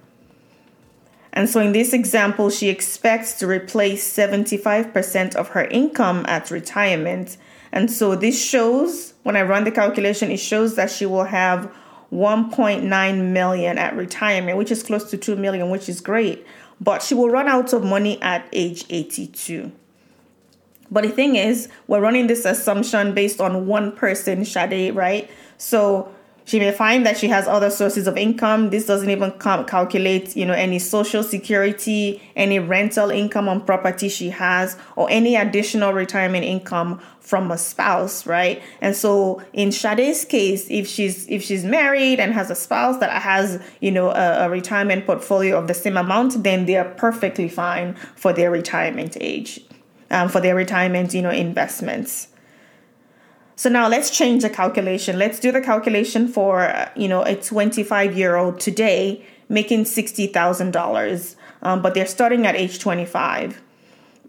And 1.33 1.49
so 1.49 1.59
in 1.59 1.73
this 1.73 1.93
example, 1.93 2.49
she 2.49 2.69
expects 2.69 3.33
to 3.39 3.47
replace 3.47 4.11
75% 4.15 5.35
of 5.35 5.49
her 5.49 5.65
income 5.65 6.25
at 6.27 6.49
retirement. 6.49 7.37
And 7.71 7.91
so 7.91 8.15
this 8.15 8.41
shows, 8.41 9.13
when 9.23 9.35
I 9.35 9.43
run 9.43 9.65
the 9.65 9.71
calculation, 9.71 10.31
it 10.31 10.39
shows 10.39 10.75
that 10.75 10.89
she 10.89 11.05
will 11.05 11.25
have 11.25 11.71
1.9 12.11 13.31
million 13.31 13.77
at 13.77 13.95
retirement, 13.95 14.57
which 14.57 14.71
is 14.71 14.81
close 14.83 15.09
to 15.11 15.17
2 15.17 15.35
million, 15.35 15.69
which 15.69 15.87
is 15.89 16.01
great. 16.01 16.45
but 16.81 17.03
she 17.03 17.13
will 17.13 17.29
run 17.29 17.47
out 17.47 17.73
of 17.73 17.83
money 17.83 18.21
at 18.21 18.47
age 18.53 18.85
82. 18.89 19.71
But 20.91 21.03
the 21.03 21.09
thing 21.09 21.35
is, 21.35 21.69
we're 21.87 22.01
running 22.01 22.27
this 22.27 22.45
assumption 22.45 23.13
based 23.13 23.39
on 23.41 23.67
one 23.67 23.91
person, 23.91 24.45
Sade, 24.45 24.95
right? 24.95 25.29
So 25.57 26.11
she 26.49 26.57
may 26.57 26.71
find 26.71 27.05
that 27.05 27.15
she 27.15 27.27
has 27.27 27.47
other 27.47 27.69
sources 27.69 28.07
of 28.07 28.17
income. 28.17 28.71
This 28.71 28.87
doesn't 28.87 29.11
even 29.11 29.31
calculate, 29.33 30.35
you 30.35 30.47
know, 30.47 30.55
any 30.55 30.79
social 30.79 31.21
security, 31.21 32.19
any 32.35 32.57
rental 32.57 33.11
income 33.11 33.47
on 33.47 33.63
property 33.63 34.09
she 34.09 34.31
has, 34.31 34.75
or 34.95 35.07
any 35.11 35.35
additional 35.35 35.93
retirement 35.93 36.43
income 36.43 36.99
from 37.19 37.51
a 37.51 37.57
spouse, 37.59 38.25
right? 38.25 38.63
And 38.81 38.95
so 38.95 39.43
in 39.53 39.71
Sade's 39.71 40.25
case, 40.25 40.65
if 40.71 40.87
she's 40.87 41.29
if 41.29 41.43
she's 41.43 41.63
married 41.63 42.19
and 42.19 42.33
has 42.33 42.49
a 42.49 42.55
spouse 42.55 42.97
that 42.97 43.21
has, 43.21 43.61
you 43.79 43.91
know, 43.91 44.09
a, 44.09 44.45
a 44.45 44.49
retirement 44.49 45.05
portfolio 45.05 45.55
of 45.55 45.67
the 45.67 45.75
same 45.75 45.97
amount, 45.97 46.41
then 46.41 46.65
they 46.65 46.77
are 46.77 46.89
perfectly 46.95 47.47
fine 47.47 47.93
for 48.15 48.33
their 48.33 48.49
retirement 48.49 49.15
age, 49.21 49.61
um, 50.09 50.27
for 50.27 50.41
their 50.41 50.55
retirement, 50.55 51.13
you 51.13 51.21
know, 51.21 51.29
investments. 51.29 52.29
So 53.59 53.67
now 53.67 53.89
let's 53.89 54.09
change 54.09 54.43
the 54.43 54.49
calculation. 54.49 55.19
Let's 55.19 55.37
do 55.37 55.51
the 55.51 55.59
calculation 55.59 56.29
for, 56.29 56.89
you 56.95 57.09
know, 57.09 57.23
a 57.23 57.35
25 57.35 58.17
year 58.17 58.37
old 58.37 58.61
today 58.61 59.21
making 59.49 59.83
$60,000, 59.83 61.35
um, 61.61 61.81
but 61.81 61.93
they're 61.93 62.05
starting 62.05 62.47
at 62.47 62.55
age 62.55 62.79
25. 62.79 63.61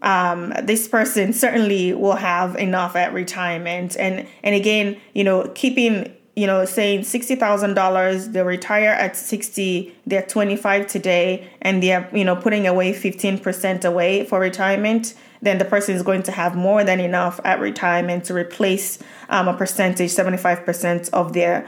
Um, 0.01 0.53
this 0.61 0.85
person 0.89 1.31
certainly 1.31 1.93
will 1.93 2.17
have 2.17 2.57
enough 2.57 2.97
at 2.97 3.13
retirement. 3.13 3.95
And, 3.97 4.27
and 4.43 4.53
again, 4.53 4.99
you 5.13 5.23
know, 5.23 5.47
keeping 5.55 6.13
you 6.35 6.47
know, 6.47 6.65
saying 6.65 7.03
sixty 7.03 7.35
thousand 7.35 7.73
dollars, 7.73 8.29
they 8.29 8.41
retire 8.41 8.89
at 8.89 9.15
sixty, 9.15 9.95
they're 10.05 10.25
twenty 10.25 10.55
five 10.55 10.87
today, 10.87 11.49
and 11.61 11.81
they're 11.83 12.09
you 12.13 12.23
know 12.23 12.35
putting 12.35 12.67
away 12.67 12.93
fifteen 12.93 13.37
percent 13.37 13.85
away 13.85 14.25
for 14.25 14.39
retirement 14.39 15.13
then 15.41 15.57
the 15.57 15.65
person 15.65 15.95
is 15.95 16.03
going 16.03 16.23
to 16.23 16.31
have 16.31 16.55
more 16.55 16.83
than 16.83 16.99
enough 16.99 17.39
at 17.43 17.59
retirement 17.59 18.25
to 18.25 18.33
replace 18.33 18.99
um, 19.29 19.47
a 19.47 19.53
percentage, 19.55 20.11
75% 20.11 21.09
of 21.11 21.33
their 21.33 21.67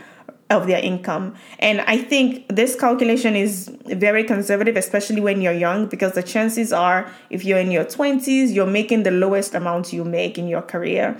of 0.50 0.68
their 0.68 0.80
income. 0.80 1.34
And 1.58 1.82
I 1.82 1.98
think 1.98 2.48
this 2.48 2.76
calculation 2.76 3.36
is 3.36 3.76
very 3.86 4.24
conservative, 4.24 4.76
especially 4.76 5.20
when 5.20 5.42
you're 5.42 5.54
young, 5.54 5.88
because 5.88 6.12
the 6.12 6.22
chances 6.22 6.72
are 6.72 7.10
if 7.32 7.44
you're 7.44 7.58
in 7.58 7.72
your 7.72 7.86
20s, 7.86 8.54
you're 8.54 8.68
making 8.68 9.02
the 9.02 9.10
lowest 9.10 9.56
amount 9.56 9.94
you 9.94 10.04
make 10.04 10.38
in 10.38 10.48
your 10.48 10.62
career. 10.62 11.18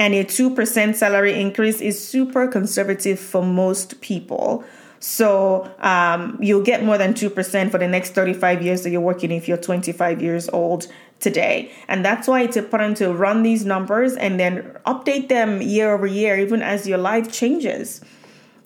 And 0.00 0.14
a 0.14 0.24
2% 0.24 0.94
salary 0.94 1.38
increase 1.38 1.82
is 1.82 2.02
super 2.02 2.48
conservative 2.48 3.20
for 3.20 3.42
most 3.44 4.00
people. 4.00 4.64
So 4.98 5.70
um, 5.80 6.38
you'll 6.40 6.62
get 6.62 6.82
more 6.82 6.96
than 6.96 7.12
2% 7.12 7.70
for 7.70 7.76
the 7.76 7.86
next 7.86 8.14
35 8.14 8.62
years 8.62 8.82
that 8.82 8.90
you're 8.90 9.02
working 9.02 9.30
if 9.30 9.46
you're 9.46 9.58
25 9.58 10.22
years 10.22 10.48
old 10.48 10.86
today. 11.20 11.70
And 11.86 12.02
that's 12.02 12.26
why 12.26 12.40
it's 12.40 12.56
important 12.56 12.96
to 12.96 13.12
run 13.12 13.42
these 13.42 13.66
numbers 13.66 14.16
and 14.16 14.40
then 14.40 14.74
update 14.86 15.28
them 15.28 15.60
year 15.60 15.92
over 15.92 16.06
year, 16.06 16.38
even 16.38 16.62
as 16.62 16.88
your 16.88 16.98
life 16.98 17.30
changes. 17.30 18.00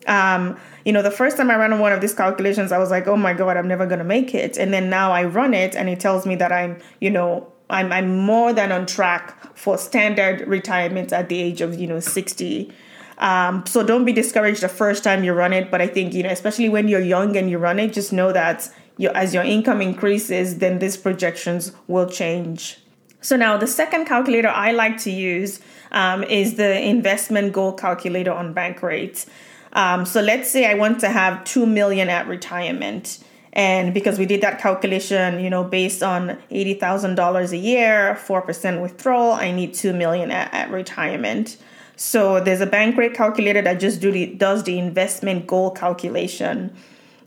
Um, 0.06 0.56
you 0.84 0.92
know, 0.92 1.02
the 1.02 1.10
first 1.10 1.36
time 1.36 1.50
I 1.50 1.56
ran 1.56 1.76
one 1.80 1.92
of 1.92 2.00
these 2.00 2.14
calculations, 2.14 2.70
I 2.70 2.78
was 2.78 2.92
like, 2.92 3.08
oh 3.08 3.16
my 3.16 3.34
God, 3.34 3.56
I'm 3.56 3.66
never 3.66 3.86
going 3.86 3.98
to 3.98 4.04
make 4.04 4.34
it. 4.34 4.56
And 4.56 4.72
then 4.72 4.88
now 4.88 5.10
I 5.10 5.24
run 5.24 5.52
it 5.52 5.74
and 5.74 5.88
it 5.88 5.98
tells 5.98 6.26
me 6.26 6.36
that 6.36 6.52
I'm, 6.52 6.78
you 7.00 7.10
know, 7.10 7.50
I'm, 7.70 7.92
I'm 7.92 8.18
more 8.18 8.52
than 8.52 8.72
on 8.72 8.86
track 8.86 9.56
for 9.56 9.78
standard 9.78 10.46
retirement 10.46 11.12
at 11.12 11.28
the 11.28 11.40
age 11.40 11.60
of, 11.60 11.78
you 11.78 11.86
know, 11.86 12.00
60. 12.00 12.72
Um, 13.18 13.64
so 13.66 13.82
don't 13.84 14.04
be 14.04 14.12
discouraged 14.12 14.62
the 14.62 14.68
first 14.68 15.04
time 15.04 15.24
you 15.24 15.32
run 15.32 15.52
it. 15.52 15.70
But 15.70 15.80
I 15.80 15.86
think, 15.86 16.14
you 16.14 16.22
know, 16.22 16.30
especially 16.30 16.68
when 16.68 16.88
you're 16.88 17.00
young 17.00 17.36
and 17.36 17.48
you 17.48 17.58
run 17.58 17.78
it, 17.78 17.92
just 17.92 18.12
know 18.12 18.32
that 18.32 18.68
your, 18.98 19.16
as 19.16 19.32
your 19.32 19.44
income 19.44 19.80
increases, 19.80 20.58
then 20.58 20.78
these 20.78 20.96
projections 20.96 21.72
will 21.86 22.08
change. 22.08 22.78
So 23.20 23.36
now 23.36 23.56
the 23.56 23.66
second 23.66 24.04
calculator 24.04 24.48
I 24.48 24.72
like 24.72 24.98
to 24.98 25.10
use 25.10 25.60
um, 25.92 26.24
is 26.24 26.56
the 26.56 26.80
investment 26.86 27.52
goal 27.54 27.72
calculator 27.72 28.32
on 28.32 28.54
Bankrate. 28.54 29.26
Um, 29.72 30.04
so 30.04 30.20
let's 30.20 30.50
say 30.50 30.70
I 30.70 30.74
want 30.74 31.00
to 31.00 31.08
have 31.08 31.42
two 31.44 31.66
million 31.66 32.08
at 32.10 32.28
retirement. 32.28 33.18
And 33.54 33.94
because 33.94 34.18
we 34.18 34.26
did 34.26 34.40
that 34.40 34.58
calculation, 34.58 35.38
you 35.38 35.48
know, 35.48 35.62
based 35.62 36.02
on 36.02 36.36
eighty 36.50 36.74
thousand 36.74 37.14
dollars 37.14 37.52
a 37.52 37.56
year, 37.56 38.16
four 38.16 38.42
percent 38.42 38.82
withdrawal, 38.82 39.32
I 39.32 39.52
need 39.52 39.74
two 39.74 39.92
million 39.92 40.30
at, 40.32 40.52
at 40.52 40.70
retirement. 40.70 41.56
So 41.96 42.40
there's 42.40 42.60
a 42.60 42.66
Bankrate 42.66 43.14
calculator 43.14 43.62
that 43.62 43.78
just 43.78 44.00
do 44.00 44.10
the, 44.10 44.26
does 44.26 44.64
the 44.64 44.78
investment 44.78 45.46
goal 45.46 45.70
calculation. 45.70 46.74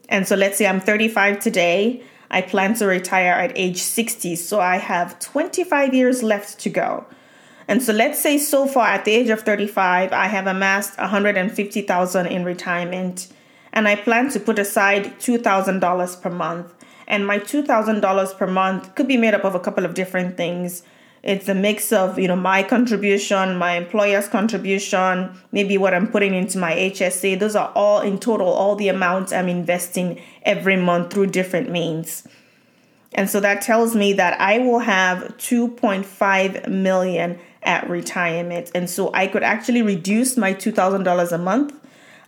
And 0.10 0.28
so 0.28 0.36
let's 0.36 0.58
say 0.58 0.68
I'm 0.68 0.82
35 0.82 1.40
today. 1.40 2.04
I 2.30 2.42
plan 2.42 2.74
to 2.76 2.86
retire 2.86 3.32
at 3.32 3.58
age 3.58 3.82
60. 3.82 4.36
So 4.36 4.60
I 4.60 4.78
have 4.78 5.20
25 5.20 5.94
years 5.94 6.24
left 6.24 6.60
to 6.60 6.70
go. 6.70 7.06
And 7.70 7.82
so 7.82 7.94
let's 7.94 8.20
say 8.20 8.38
so 8.38 8.66
far 8.68 8.88
at 8.88 9.06
the 9.06 9.12
age 9.12 9.30
of 9.30 9.42
35, 9.42 10.12
I 10.14 10.28
have 10.28 10.48
amassed 10.48 10.98
150,000 10.98 12.26
in 12.26 12.44
retirement 12.44 13.28
and 13.74 13.88
I 13.88 13.96
plan 13.96 14.30
to 14.32 14.40
put 14.40 14.60
aside 14.60 15.20
$2,000 15.20 16.22
per 16.22 16.30
month. 16.30 16.74
And 17.08 17.26
my 17.26 17.40
$2,000 17.40 18.38
per 18.38 18.48
month 18.48 18.96
could 18.96 19.08
be 19.08 19.18
made 19.18 19.34
up 19.34 19.46
of 19.46 19.56
a 19.56 19.60
couple 19.60 19.86
of 19.86 19.94
different 19.94 20.36
things. 20.36 20.84
It's 21.24 21.50
a 21.50 21.56
mix 21.56 21.92
of, 21.92 22.20
you 22.20 22.28
know, 22.28 22.36
my 22.36 22.64
contribution, 22.64 23.58
my 23.58 23.74
employer's 23.74 24.28
contribution, 24.28 25.38
maybe 25.52 25.78
what 25.78 25.94
I'm 25.94 26.08
putting 26.08 26.34
into 26.34 26.58
my 26.58 26.74
HSA. 26.74 27.40
Those 27.40 27.56
are 27.56 27.72
all 27.76 28.02
in 28.02 28.20
total, 28.20 28.48
all 28.48 28.76
the 28.76 28.90
amounts 28.90 29.34
I'm 29.34 29.50
investing 29.50 30.22
every 30.44 30.78
month 30.78 31.14
through 31.14 31.28
different 31.28 31.70
means. 31.70 32.28
And 33.14 33.30
so 33.30 33.40
that 33.40 33.62
tells 33.62 33.96
me 33.96 34.14
that 34.14 34.40
I 34.40 34.60
will 34.60 34.80
have 34.80 35.38
2.5 35.38 36.68
million 36.68 37.40
at 37.64 37.90
retirement. 37.90 38.72
And 38.76 38.90
so 38.90 39.12
I 39.14 39.28
could 39.28 39.44
actually 39.44 39.82
reduce 39.82 40.38
my 40.38 40.54
$2,000 40.54 41.32
a 41.32 41.38
month 41.38 41.74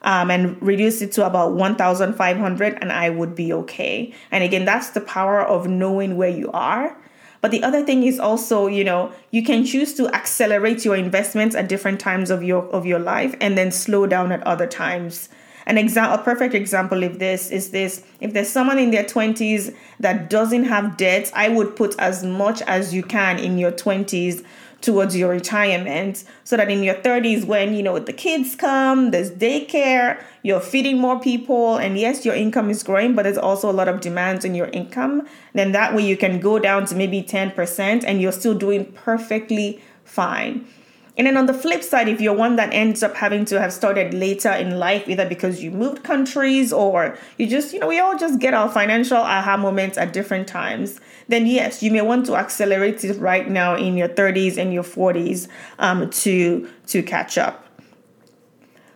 um, 0.01 0.31
and 0.31 0.61
reduce 0.61 1.01
it 1.01 1.11
to 1.13 1.25
about 1.25 1.53
1,500 1.53 2.77
and 2.81 2.91
I 2.91 3.09
would 3.09 3.35
be 3.35 3.51
okay. 3.53 4.13
And 4.31 4.43
again, 4.43 4.65
that's 4.65 4.91
the 4.91 5.01
power 5.01 5.41
of 5.41 5.67
knowing 5.67 6.17
where 6.17 6.29
you 6.29 6.51
are 6.51 6.95
but 7.41 7.51
the 7.51 7.63
other 7.63 7.85
thing 7.85 8.03
is 8.03 8.19
also, 8.19 8.67
you 8.67 8.83
know, 8.83 9.11
you 9.31 9.43
can 9.43 9.65
choose 9.65 9.93
to 9.95 10.09
accelerate 10.09 10.83
your 10.83 10.95
investments 10.95 11.55
at 11.55 11.69
different 11.69 11.99
times 11.99 12.29
of 12.29 12.43
your 12.43 12.63
of 12.67 12.85
your 12.85 12.99
life 12.99 13.35
and 13.39 13.57
then 13.57 13.71
slow 13.71 14.05
down 14.07 14.31
at 14.31 14.45
other 14.45 14.67
times. 14.67 15.29
An 15.65 15.77
example, 15.77 16.19
a 16.19 16.23
perfect 16.23 16.53
example 16.53 17.03
of 17.03 17.19
this 17.19 17.49
is 17.49 17.69
this: 17.69 18.03
if 18.19 18.33
there's 18.33 18.49
someone 18.49 18.77
in 18.77 18.91
their 18.91 19.05
20s 19.05 19.73
that 19.99 20.29
doesn't 20.29 20.65
have 20.65 20.97
debt, 20.97 21.31
I 21.33 21.47
would 21.47 21.75
put 21.75 21.95
as 21.99 22.23
much 22.23 22.61
as 22.63 22.93
you 22.93 23.03
can 23.03 23.39
in 23.39 23.57
your 23.57 23.71
20s 23.71 24.43
towards 24.81 25.15
your 25.15 25.29
retirement 25.29 26.23
so 26.43 26.55
that 26.55 26.69
in 26.69 26.83
your 26.83 26.95
30s 26.95 27.45
when 27.45 27.73
you 27.73 27.83
know 27.83 27.99
the 27.99 28.13
kids 28.13 28.55
come 28.55 29.11
there's 29.11 29.31
daycare 29.31 30.21
you're 30.43 30.59
feeding 30.59 30.97
more 30.97 31.19
people 31.19 31.77
and 31.77 31.99
yes 31.99 32.25
your 32.25 32.35
income 32.35 32.69
is 32.69 32.81
growing 32.83 33.13
but 33.15 33.23
there's 33.23 33.37
also 33.37 33.69
a 33.69 33.73
lot 33.73 33.87
of 33.87 33.99
demands 33.99 34.45
on 34.45 34.55
your 34.55 34.67
income 34.67 35.27
then 35.53 35.71
that 35.71 35.93
way 35.93 36.05
you 36.05 36.15
can 36.15 36.39
go 36.39 36.57
down 36.59 36.85
to 36.85 36.95
maybe 36.95 37.21
10% 37.21 38.03
and 38.05 38.21
you're 38.21 38.31
still 38.31 38.55
doing 38.55 38.85
perfectly 38.93 39.81
fine 40.03 40.65
and 41.19 41.27
then 41.27 41.35
on 41.35 41.47
the 41.47 41.53
flip 41.53 41.83
side, 41.83 42.07
if 42.07 42.21
you're 42.21 42.33
one 42.33 42.55
that 42.55 42.73
ends 42.73 43.03
up 43.03 43.13
having 43.13 43.43
to 43.45 43.59
have 43.59 43.73
started 43.73 44.13
later 44.13 44.53
in 44.53 44.79
life, 44.79 45.09
either 45.09 45.27
because 45.27 45.61
you 45.61 45.69
moved 45.69 46.01
countries 46.01 46.71
or 46.71 47.17
you 47.37 47.45
just, 47.45 47.73
you 47.73 47.79
know, 47.81 47.87
we 47.87 47.99
all 47.99 48.17
just 48.17 48.39
get 48.39 48.53
our 48.53 48.69
financial 48.69 49.17
aha 49.17 49.57
moments 49.57 49.97
at 49.97 50.13
different 50.13 50.47
times, 50.47 51.01
then 51.27 51.45
yes, 51.45 51.83
you 51.83 51.91
may 51.91 52.01
want 52.01 52.25
to 52.27 52.37
accelerate 52.37 53.03
it 53.03 53.19
right 53.19 53.49
now 53.49 53.75
in 53.75 53.97
your 53.97 54.07
30s 54.07 54.55
and 54.57 54.73
your 54.73 54.83
40s 54.83 55.49
um, 55.77 56.09
to 56.09 56.69
to 56.87 57.03
catch 57.03 57.37
up. 57.37 57.65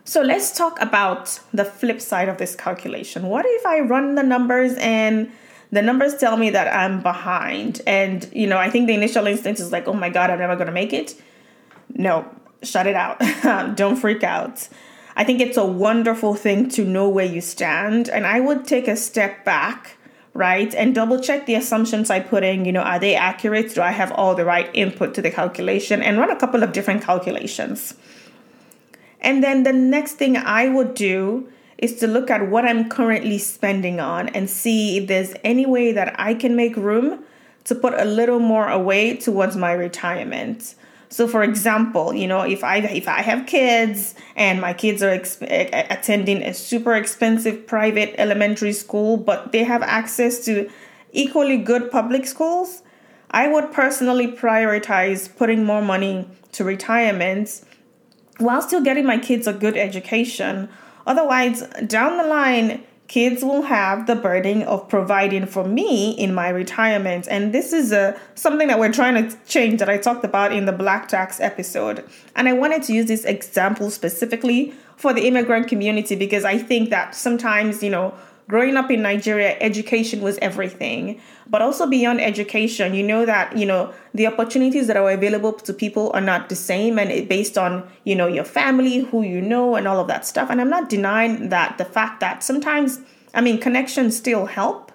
So 0.04 0.22
let's 0.22 0.56
talk 0.56 0.80
about 0.80 1.38
the 1.52 1.66
flip 1.66 2.00
side 2.00 2.30
of 2.30 2.38
this 2.38 2.56
calculation. 2.56 3.24
What 3.24 3.44
if 3.46 3.66
I 3.66 3.80
run 3.80 4.14
the 4.14 4.22
numbers 4.22 4.72
and 4.78 5.30
the 5.72 5.82
numbers 5.82 6.16
tell 6.16 6.38
me 6.38 6.48
that 6.48 6.74
I'm 6.74 7.02
behind? 7.02 7.82
And 7.86 8.26
you 8.32 8.46
know, 8.46 8.56
I 8.56 8.70
think 8.70 8.86
the 8.86 8.94
initial 8.94 9.26
instinct 9.26 9.60
is 9.60 9.72
like, 9.72 9.86
oh 9.86 9.92
my 9.92 10.08
god, 10.08 10.30
I'm 10.30 10.38
never 10.38 10.56
gonna 10.56 10.72
make 10.72 10.94
it 10.94 11.20
no, 11.94 12.28
shut 12.62 12.86
it 12.86 12.96
out. 12.96 13.18
Don't 13.76 13.96
freak 13.96 14.22
out. 14.22 14.68
I 15.16 15.24
think 15.24 15.40
it's 15.40 15.56
a 15.56 15.64
wonderful 15.64 16.34
thing 16.34 16.68
to 16.70 16.84
know 16.84 17.08
where 17.08 17.24
you 17.24 17.40
stand. 17.40 18.08
And 18.08 18.26
I 18.26 18.40
would 18.40 18.66
take 18.66 18.88
a 18.88 18.96
step 18.96 19.44
back, 19.44 19.96
right? 20.32 20.74
And 20.74 20.94
double 20.94 21.20
check 21.20 21.46
the 21.46 21.54
assumptions 21.54 22.10
I 22.10 22.20
put 22.20 22.42
in. 22.42 22.64
You 22.64 22.72
know, 22.72 22.82
are 22.82 22.98
they 22.98 23.14
accurate? 23.14 23.74
Do 23.74 23.80
I 23.80 23.92
have 23.92 24.10
all 24.12 24.34
the 24.34 24.44
right 24.44 24.68
input 24.74 25.14
to 25.14 25.22
the 25.22 25.30
calculation? 25.30 26.02
And 26.02 26.18
run 26.18 26.30
a 26.30 26.36
couple 26.36 26.62
of 26.62 26.72
different 26.72 27.02
calculations. 27.02 27.94
And 29.20 29.42
then 29.42 29.62
the 29.62 29.72
next 29.72 30.14
thing 30.14 30.36
I 30.36 30.68
would 30.68 30.94
do 30.94 31.48
is 31.78 31.96
to 31.96 32.06
look 32.06 32.30
at 32.30 32.48
what 32.48 32.64
I'm 32.64 32.88
currently 32.88 33.38
spending 33.38 34.00
on 34.00 34.28
and 34.30 34.50
see 34.50 34.98
if 34.98 35.06
there's 35.06 35.34
any 35.44 35.66
way 35.66 35.92
that 35.92 36.14
I 36.18 36.34
can 36.34 36.56
make 36.56 36.76
room 36.76 37.24
to 37.64 37.74
put 37.74 37.94
a 37.94 38.04
little 38.04 38.38
more 38.38 38.68
away 38.68 39.16
towards 39.16 39.56
my 39.56 39.72
retirement. 39.72 40.74
So, 41.14 41.28
for 41.28 41.44
example, 41.44 42.12
you 42.12 42.26
know, 42.26 42.40
if 42.40 42.64
I 42.64 42.78
if 42.78 43.06
I 43.06 43.22
have 43.22 43.46
kids 43.46 44.16
and 44.34 44.60
my 44.60 44.72
kids 44.72 45.00
are 45.00 45.12
attending 45.12 46.42
a 46.42 46.52
super 46.52 46.92
expensive 46.96 47.68
private 47.68 48.16
elementary 48.18 48.72
school, 48.72 49.16
but 49.16 49.52
they 49.52 49.62
have 49.62 49.80
access 49.82 50.44
to 50.46 50.68
equally 51.12 51.56
good 51.56 51.92
public 51.92 52.26
schools, 52.26 52.82
I 53.30 53.46
would 53.46 53.70
personally 53.70 54.26
prioritize 54.32 55.28
putting 55.36 55.64
more 55.64 55.82
money 55.82 56.28
to 56.50 56.64
retirement 56.64 57.62
while 58.38 58.60
still 58.60 58.82
getting 58.82 59.06
my 59.06 59.18
kids 59.18 59.46
a 59.46 59.52
good 59.52 59.76
education. 59.76 60.68
Otherwise, 61.06 61.62
down 61.86 62.16
the 62.16 62.24
line, 62.24 62.82
kids 63.08 63.44
will 63.44 63.62
have 63.62 64.06
the 64.06 64.16
burden 64.16 64.62
of 64.62 64.88
providing 64.88 65.46
for 65.46 65.64
me 65.64 66.12
in 66.12 66.34
my 66.34 66.48
retirement. 66.48 67.28
And 67.30 67.52
this 67.52 67.72
is 67.72 67.92
a 67.92 68.18
something 68.34 68.68
that 68.68 68.78
we're 68.78 68.92
trying 68.92 69.28
to 69.28 69.36
change 69.46 69.78
that 69.80 69.88
I 69.88 69.98
talked 69.98 70.24
about 70.24 70.52
in 70.52 70.64
the 70.64 70.72
black 70.72 71.08
tax 71.08 71.40
episode. 71.40 72.04
And 72.34 72.48
I 72.48 72.54
wanted 72.54 72.82
to 72.84 72.92
use 72.92 73.06
this 73.06 73.24
example 73.24 73.90
specifically 73.90 74.72
for 74.96 75.12
the 75.12 75.26
immigrant 75.26 75.68
community 75.68 76.16
because 76.16 76.44
I 76.44 76.56
think 76.58 76.90
that 76.90 77.14
sometimes 77.14 77.82
you 77.82 77.90
know 77.90 78.14
growing 78.48 78.76
up 78.76 78.90
in 78.90 79.02
Nigeria, 79.02 79.56
education 79.60 80.20
was 80.20 80.38
everything. 80.38 81.20
But 81.48 81.62
also 81.62 81.86
beyond 81.86 82.20
education, 82.20 82.94
you 82.94 83.02
know 83.02 83.26
that, 83.26 83.56
you 83.56 83.66
know, 83.66 83.92
the 84.12 84.26
opportunities 84.26 84.86
that 84.86 84.96
are 84.96 85.10
available 85.10 85.52
to 85.52 85.72
people 85.72 86.10
are 86.14 86.20
not 86.20 86.48
the 86.48 86.56
same 86.56 86.98
and 86.98 87.10
it 87.10 87.28
based 87.28 87.58
on, 87.58 87.88
you 88.04 88.14
know, 88.14 88.26
your 88.26 88.44
family, 88.44 88.98
who 88.98 89.22
you 89.22 89.40
know, 89.40 89.76
and 89.76 89.86
all 89.86 90.00
of 90.00 90.08
that 90.08 90.26
stuff. 90.26 90.50
And 90.50 90.60
I'm 90.60 90.70
not 90.70 90.88
denying 90.88 91.48
that 91.50 91.78
the 91.78 91.84
fact 91.84 92.20
that 92.20 92.42
sometimes, 92.42 93.00
I 93.34 93.40
mean, 93.40 93.58
connections 93.60 94.16
still 94.16 94.46
help. 94.46 94.92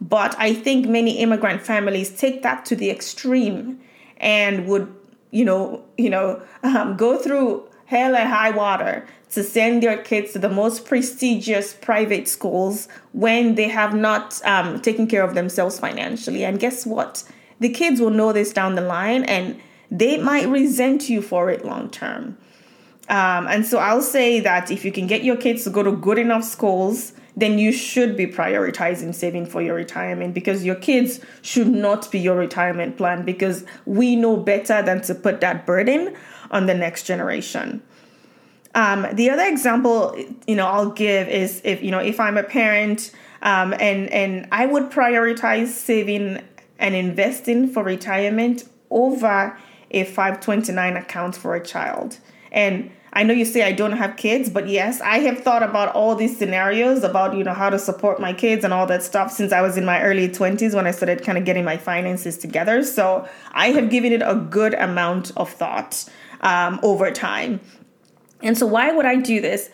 But 0.00 0.36
I 0.38 0.54
think 0.54 0.86
many 0.86 1.18
immigrant 1.18 1.62
families 1.62 2.10
take 2.10 2.42
that 2.42 2.64
to 2.66 2.76
the 2.76 2.90
extreme 2.90 3.80
and 4.18 4.66
would, 4.66 4.94
you 5.30 5.44
know, 5.44 5.84
you 5.96 6.10
know, 6.10 6.42
um, 6.62 6.96
go 6.96 7.18
through 7.18 7.68
hell 7.86 8.14
and 8.14 8.28
high 8.28 8.50
water 8.50 9.06
to 9.30 9.42
send 9.42 9.82
their 9.82 9.98
kids 9.98 10.32
to 10.32 10.38
the 10.38 10.48
most 10.48 10.84
prestigious 10.84 11.74
private 11.74 12.28
schools 12.28 12.88
when 13.12 13.54
they 13.54 13.68
have 13.68 13.94
not 13.94 14.40
um, 14.44 14.80
taken 14.80 15.06
care 15.06 15.22
of 15.22 15.34
themselves 15.34 15.78
financially. 15.78 16.44
And 16.44 16.58
guess 16.58 16.86
what? 16.86 17.24
The 17.60 17.68
kids 17.68 18.00
will 18.00 18.10
know 18.10 18.32
this 18.32 18.52
down 18.52 18.74
the 18.74 18.80
line 18.80 19.24
and 19.24 19.60
they 19.90 20.18
might 20.18 20.48
resent 20.48 21.08
you 21.08 21.22
for 21.22 21.50
it 21.50 21.64
long 21.64 21.90
term. 21.90 22.38
Um, 23.08 23.46
and 23.46 23.64
so 23.64 23.78
I'll 23.78 24.02
say 24.02 24.38
that 24.40 24.70
if 24.70 24.84
you 24.84 24.92
can 24.92 25.06
get 25.06 25.24
your 25.24 25.36
kids 25.36 25.64
to 25.64 25.70
go 25.70 25.82
to 25.82 25.92
good 25.92 26.18
enough 26.18 26.44
schools, 26.44 27.14
then 27.36 27.58
you 27.58 27.72
should 27.72 28.16
be 28.16 28.26
prioritizing 28.26 29.14
saving 29.14 29.46
for 29.46 29.62
your 29.62 29.74
retirement 29.74 30.34
because 30.34 30.64
your 30.64 30.74
kids 30.74 31.20
should 31.40 31.68
not 31.68 32.10
be 32.10 32.18
your 32.18 32.36
retirement 32.36 32.96
plan 32.96 33.24
because 33.24 33.64
we 33.86 34.16
know 34.16 34.36
better 34.36 34.82
than 34.82 35.00
to 35.02 35.14
put 35.14 35.40
that 35.40 35.64
burden 35.64 36.14
on 36.50 36.66
the 36.66 36.74
next 36.74 37.04
generation. 37.04 37.82
Um, 38.74 39.06
the 39.12 39.30
other 39.30 39.44
example, 39.44 40.16
you 40.46 40.54
know, 40.54 40.66
I'll 40.66 40.90
give 40.90 41.28
is 41.28 41.60
if 41.64 41.82
you 41.82 41.90
know 41.90 41.98
if 41.98 42.20
I'm 42.20 42.36
a 42.36 42.42
parent 42.42 43.12
um, 43.42 43.72
and 43.74 44.08
and 44.10 44.48
I 44.52 44.66
would 44.66 44.90
prioritize 44.90 45.68
saving 45.68 46.42
and 46.78 46.94
investing 46.94 47.68
for 47.68 47.82
retirement 47.82 48.68
over 48.90 49.58
a 49.90 50.04
529 50.04 50.96
account 50.96 51.36
for 51.36 51.54
a 51.54 51.64
child. 51.64 52.18
And 52.52 52.90
I 53.12 53.22
know 53.22 53.32
you 53.32 53.44
say 53.44 53.62
I 53.62 53.72
don't 53.72 53.92
have 53.92 54.16
kids, 54.16 54.50
but 54.50 54.68
yes, 54.68 55.00
I 55.00 55.20
have 55.20 55.40
thought 55.40 55.62
about 55.62 55.94
all 55.94 56.14
these 56.14 56.36
scenarios 56.36 57.02
about 57.02 57.36
you 57.36 57.42
know 57.42 57.54
how 57.54 57.70
to 57.70 57.78
support 57.78 58.20
my 58.20 58.32
kids 58.32 58.64
and 58.64 58.72
all 58.72 58.86
that 58.86 59.02
stuff 59.02 59.32
since 59.32 59.52
I 59.52 59.62
was 59.62 59.76
in 59.76 59.84
my 59.84 60.02
early 60.02 60.28
20s 60.28 60.74
when 60.74 60.86
I 60.86 60.90
started 60.90 61.24
kind 61.24 61.38
of 61.38 61.44
getting 61.44 61.64
my 61.64 61.78
finances 61.78 62.36
together. 62.36 62.84
So 62.84 63.26
I 63.52 63.70
have 63.70 63.90
given 63.90 64.12
it 64.12 64.22
a 64.22 64.34
good 64.34 64.74
amount 64.74 65.32
of 65.36 65.50
thought 65.50 66.08
um, 66.42 66.78
over 66.82 67.10
time. 67.10 67.60
And 68.42 68.56
so 68.56 68.66
why 68.66 68.92
would 68.92 69.06
I 69.06 69.16
do 69.16 69.40
this? 69.40 69.70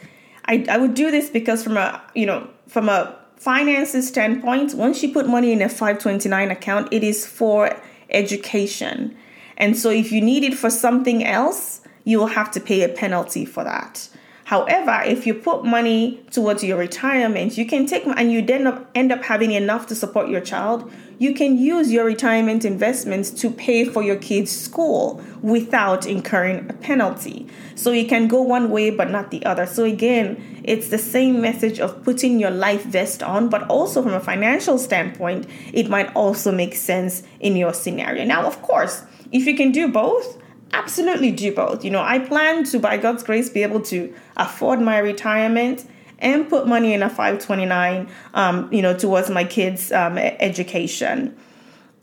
I, 0.46 0.64
I 0.68 0.78
would 0.78 0.94
do 0.94 1.10
this 1.10 1.30
because 1.30 1.62
from 1.62 1.76
a 1.76 2.02
you 2.14 2.26
know 2.26 2.48
from 2.68 2.88
a 2.88 3.16
finances 3.36 4.08
standpoint, 4.08 4.74
once 4.74 5.02
you 5.02 5.12
put 5.12 5.28
money 5.28 5.52
in 5.52 5.60
a 5.60 5.68
529 5.68 6.50
account, 6.50 6.88
it 6.92 7.04
is 7.04 7.26
for 7.26 7.76
education. 8.10 9.16
And 9.56 9.76
so 9.76 9.90
if 9.90 10.10
you 10.10 10.20
need 10.20 10.44
it 10.44 10.54
for 10.54 10.70
something 10.70 11.24
else, 11.24 11.82
you 12.04 12.18
will 12.18 12.28
have 12.28 12.50
to 12.52 12.60
pay 12.60 12.82
a 12.82 12.88
penalty 12.88 13.44
for 13.44 13.64
that. 13.64 14.08
However, 14.44 15.02
if 15.06 15.26
you 15.26 15.32
put 15.32 15.64
money 15.64 16.22
towards 16.30 16.62
your 16.62 16.76
retirement, 16.76 17.56
you 17.56 17.64
can 17.64 17.86
take 17.86 18.06
and 18.06 18.30
you 18.30 18.42
then 18.42 18.86
end 18.94 19.10
up 19.10 19.22
having 19.22 19.52
enough 19.52 19.86
to 19.86 19.94
support 19.94 20.28
your 20.28 20.42
child. 20.42 20.90
You 21.18 21.32
can 21.32 21.56
use 21.56 21.90
your 21.90 22.04
retirement 22.04 22.64
investments 22.64 23.30
to 23.30 23.50
pay 23.50 23.86
for 23.86 24.02
your 24.02 24.16
kids' 24.16 24.50
school 24.50 25.22
without 25.40 26.04
incurring 26.04 26.68
a 26.68 26.74
penalty. 26.74 27.46
So 27.74 27.90
you 27.92 28.06
can 28.06 28.28
go 28.28 28.42
one 28.42 28.70
way 28.70 28.90
but 28.90 29.10
not 29.10 29.30
the 29.30 29.44
other. 29.46 29.64
So 29.64 29.84
again, 29.84 30.60
it's 30.62 30.88
the 30.88 30.98
same 30.98 31.40
message 31.40 31.80
of 31.80 32.02
putting 32.04 32.38
your 32.38 32.50
life 32.50 32.84
vest 32.84 33.22
on, 33.22 33.48
but 33.48 33.62
also 33.68 34.02
from 34.02 34.12
a 34.12 34.20
financial 34.20 34.78
standpoint, 34.78 35.46
it 35.72 35.88
might 35.88 36.14
also 36.14 36.52
make 36.52 36.74
sense 36.74 37.22
in 37.40 37.56
your 37.56 37.72
scenario. 37.72 38.24
Now, 38.24 38.44
of 38.44 38.60
course, 38.60 39.04
if 39.32 39.46
you 39.46 39.56
can 39.56 39.72
do 39.72 39.88
both, 39.90 40.38
absolutely 40.74 41.30
do 41.30 41.54
both. 41.54 41.84
You 41.84 41.90
know, 41.90 42.02
I 42.02 42.18
plan 42.18 42.64
to, 42.64 42.78
by 42.78 42.96
God's 42.96 43.22
grace, 43.22 43.48
be 43.48 43.62
able 43.62 43.80
to 43.82 44.14
afford 44.36 44.80
my 44.80 44.98
retirement 44.98 45.86
and 46.18 46.48
put 46.48 46.66
money 46.66 46.92
in 46.94 47.02
a 47.02 47.08
529, 47.08 48.08
um, 48.34 48.72
you 48.72 48.82
know, 48.82 48.96
towards 48.96 49.30
my 49.30 49.44
kids' 49.44 49.92
um, 49.92 50.18
education. 50.18 51.36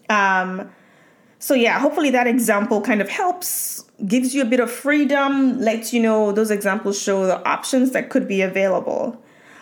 Um, 0.10 0.70
so 1.40 1.54
yeah, 1.54 1.80
hopefully 1.80 2.12
that 2.12 2.28
example 2.28 2.82
kind 2.82 3.02
of 3.02 3.10
helps, 3.10 3.84
gives 4.06 4.36
you 4.36 4.42
a 4.42 4.46
bit 4.46 4.60
of 4.60 4.70
freedom, 4.70 5.60
lets 5.60 5.92
you 5.92 6.02
know 6.02 6.32
those 6.32 6.52
examples 6.52 7.02
show 7.02 7.26
the 7.26 7.44
options 7.48 7.92
that 7.92 8.10
could 8.10 8.28
be 8.28 8.42
available. 8.42 9.22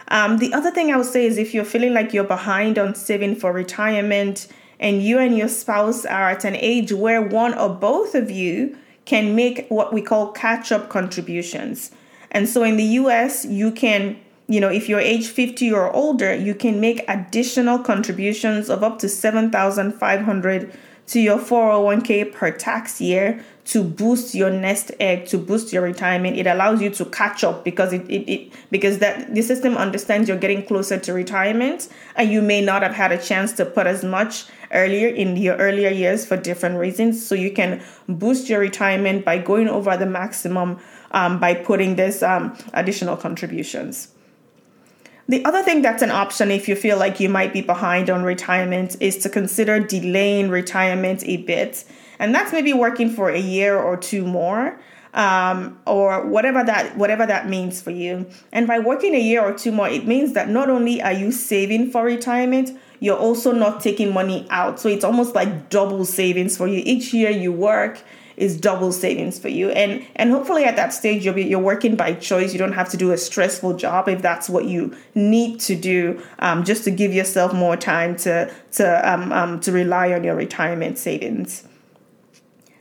Um, 0.10 0.40
the 0.40 0.54
other 0.54 0.72
thing 0.72 0.92
I 0.92 0.98
would 0.98 1.06
say 1.06 1.26
is 1.26 1.38
if 1.38 1.54
you're 1.54 1.64
feeling 1.64 1.94
like 1.94 2.14
you're 2.14 2.24
behind 2.24 2.78
on 2.78 2.96
saving 2.96 3.36
for 3.36 3.54
retirement 3.54 4.48
and 4.80 5.04
you 5.04 5.20
and 5.20 5.38
your 5.38 5.48
spouse 5.48 6.06
are 6.06 6.30
at 6.30 6.44
an 6.44 6.56
age 6.56 6.92
where 6.92 7.22
one 7.22 7.58
or 7.58 7.70
both 7.70 8.16
of 8.16 8.32
you 8.32 8.78
can 9.10 9.36
make 9.36 9.66
what 9.70 9.92
we 9.92 10.04
call 10.04 10.32
catch 10.32 10.72
up 10.72 10.88
contributions. 10.88 11.90
And 12.30 12.48
so 12.48 12.62
in 12.62 12.78
the 12.78 12.84
US, 13.02 13.44
you 13.44 13.72
can, 13.72 14.20
you 14.48 14.60
know, 14.60 14.70
if 14.70 14.88
you're 14.88 15.00
age 15.00 15.28
50 15.30 15.72
or 15.74 15.92
older, 15.92 16.36
you 16.36 16.54
can 16.54 16.80
make 16.80 17.04
additional 17.08 17.80
contributions 17.80 18.70
of 18.70 18.84
up 18.84 19.00
to 19.00 19.10
7,500 19.10 20.72
to 21.10 21.20
your 21.20 21.40
401k 21.40 22.32
per 22.32 22.52
tax 22.52 23.02
year 23.02 23.44
to 23.66 23.84
boost 23.84 24.36
your 24.36 24.52
nest 24.52 24.92
egg 25.00 25.26
to 25.28 25.38
boost 25.38 25.74
your 25.74 25.82
retirement. 25.82 26.38
It 26.38 26.46
allows 26.46 26.82
you 26.82 26.92
to 26.92 27.06
catch 27.06 27.44
up 27.44 27.64
because 27.64 27.94
it, 27.94 28.02
it, 28.10 28.32
it, 28.32 28.54
because 28.70 29.00
that 29.00 29.34
the 29.34 29.42
system 29.42 29.76
understands 29.76 30.28
you're 30.28 30.38
getting 30.38 30.66
closer 30.66 31.00
to 31.00 31.14
retirement 31.14 31.90
and 32.16 32.32
you 32.32 32.44
may 32.44 32.62
not 32.62 32.84
have 32.84 32.94
had 32.94 33.12
a 33.12 33.18
chance 33.18 33.54
to 33.54 33.66
put 33.66 33.88
as 33.88 34.04
much 34.04 34.46
earlier 34.72 35.08
in 35.08 35.36
your 35.36 35.56
earlier 35.58 35.90
years 35.90 36.28
for 36.28 36.38
different 36.38 36.78
reasons. 36.78 37.26
So 37.26 37.34
you 37.34 37.52
can 37.52 37.82
boost 38.08 38.48
your 38.48 38.60
retirement 38.60 39.26
by 39.26 39.40
going 39.40 39.68
over 39.68 39.98
the 39.98 40.06
maximum 40.06 40.80
um, 41.12 41.40
by 41.40 41.56
putting 41.56 41.96
this 41.96 42.22
um, 42.22 42.56
additional 42.74 43.18
contributions 43.18 44.10
the 45.30 45.46
other 45.46 45.62
thing 45.62 45.84
that's 45.84 46.02
an 46.02 46.10
option 46.10 46.50
if 46.50 46.68
you 46.68 46.76
feel 46.76 46.98
like 46.98 47.20
you 47.20 47.30
might 47.30 47.54
be 47.54 47.62
behind 47.62 48.10
on 48.10 48.24
retirement 48.24 48.98
is 49.00 49.16
to 49.20 49.30
consider 49.30 49.80
delaying 49.80 50.50
retirement 50.50 51.24
a 51.24 51.38
bit. 51.38 51.86
And 52.18 52.34
that's 52.34 52.52
maybe 52.52 52.74
working 52.74 53.12
for 53.12 53.30
a 53.30 53.40
year 53.40 53.78
or 53.78 53.96
two 53.96 54.26
more. 54.26 54.80
Um, 55.12 55.80
or 55.88 56.24
whatever 56.28 56.64
that 56.64 56.96
whatever 56.96 57.26
that 57.26 57.50
means 57.50 57.82
for 57.82 57.90
you. 57.90 58.30
And 58.52 58.68
by 58.68 58.78
working 58.78 59.16
a 59.16 59.20
year 59.20 59.42
or 59.42 59.54
two 59.54 59.72
more, 59.72 59.90
it 59.90 60.06
means 60.06 60.34
that 60.34 60.50
not 60.50 60.70
only 60.70 61.02
are 61.02 61.12
you 61.12 61.32
saving 61.32 61.90
for 61.90 62.04
retirement, 62.04 62.78
you're 63.00 63.18
also 63.18 63.52
not 63.52 63.82
taking 63.82 64.14
money 64.14 64.46
out. 64.52 64.80
So 64.80 64.88
it's 64.88 65.04
almost 65.04 65.34
like 65.34 65.72
double 65.72 66.06
savings 66.06 66.58
for 66.58 66.68
you. 66.68 66.84
Each 66.86 67.12
year 67.12 67.32
you 67.32 67.52
work, 67.52 68.04
is 68.40 68.60
double 68.60 68.92
savings 68.92 69.38
for 69.38 69.50
you. 69.50 69.70
And 69.72 70.06
and 70.16 70.32
hopefully 70.32 70.64
at 70.64 70.76
that 70.78 70.94
stage 70.94 71.26
you'll 71.26 71.36
be 71.36 71.44
you're 71.44 71.60
working 71.60 71.96
by 71.96 72.14
choice. 72.14 72.54
You 72.54 72.60
don't 72.60 72.74
have 72.74 72.90
to 72.90 72.98
do 72.98 73.12
a 73.12 73.18
stressful 73.18 73.76
job 73.76 74.08
if 74.08 74.22
that's 74.22 74.50
what 74.50 74.66
you 74.66 74.96
need 75.14 75.60
to 75.62 75.76
do, 75.76 76.22
um, 76.40 76.64
just 76.64 76.84
to 76.86 76.92
give 76.92 77.14
yourself 77.14 77.54
more 77.54 77.76
time 77.76 78.16
to 78.18 78.52
to 78.74 79.12
um, 79.14 79.32
um, 79.32 79.60
to 79.60 79.72
rely 79.72 80.14
on 80.14 80.24
your 80.24 80.36
retirement 80.36 80.98
savings. 80.98 81.68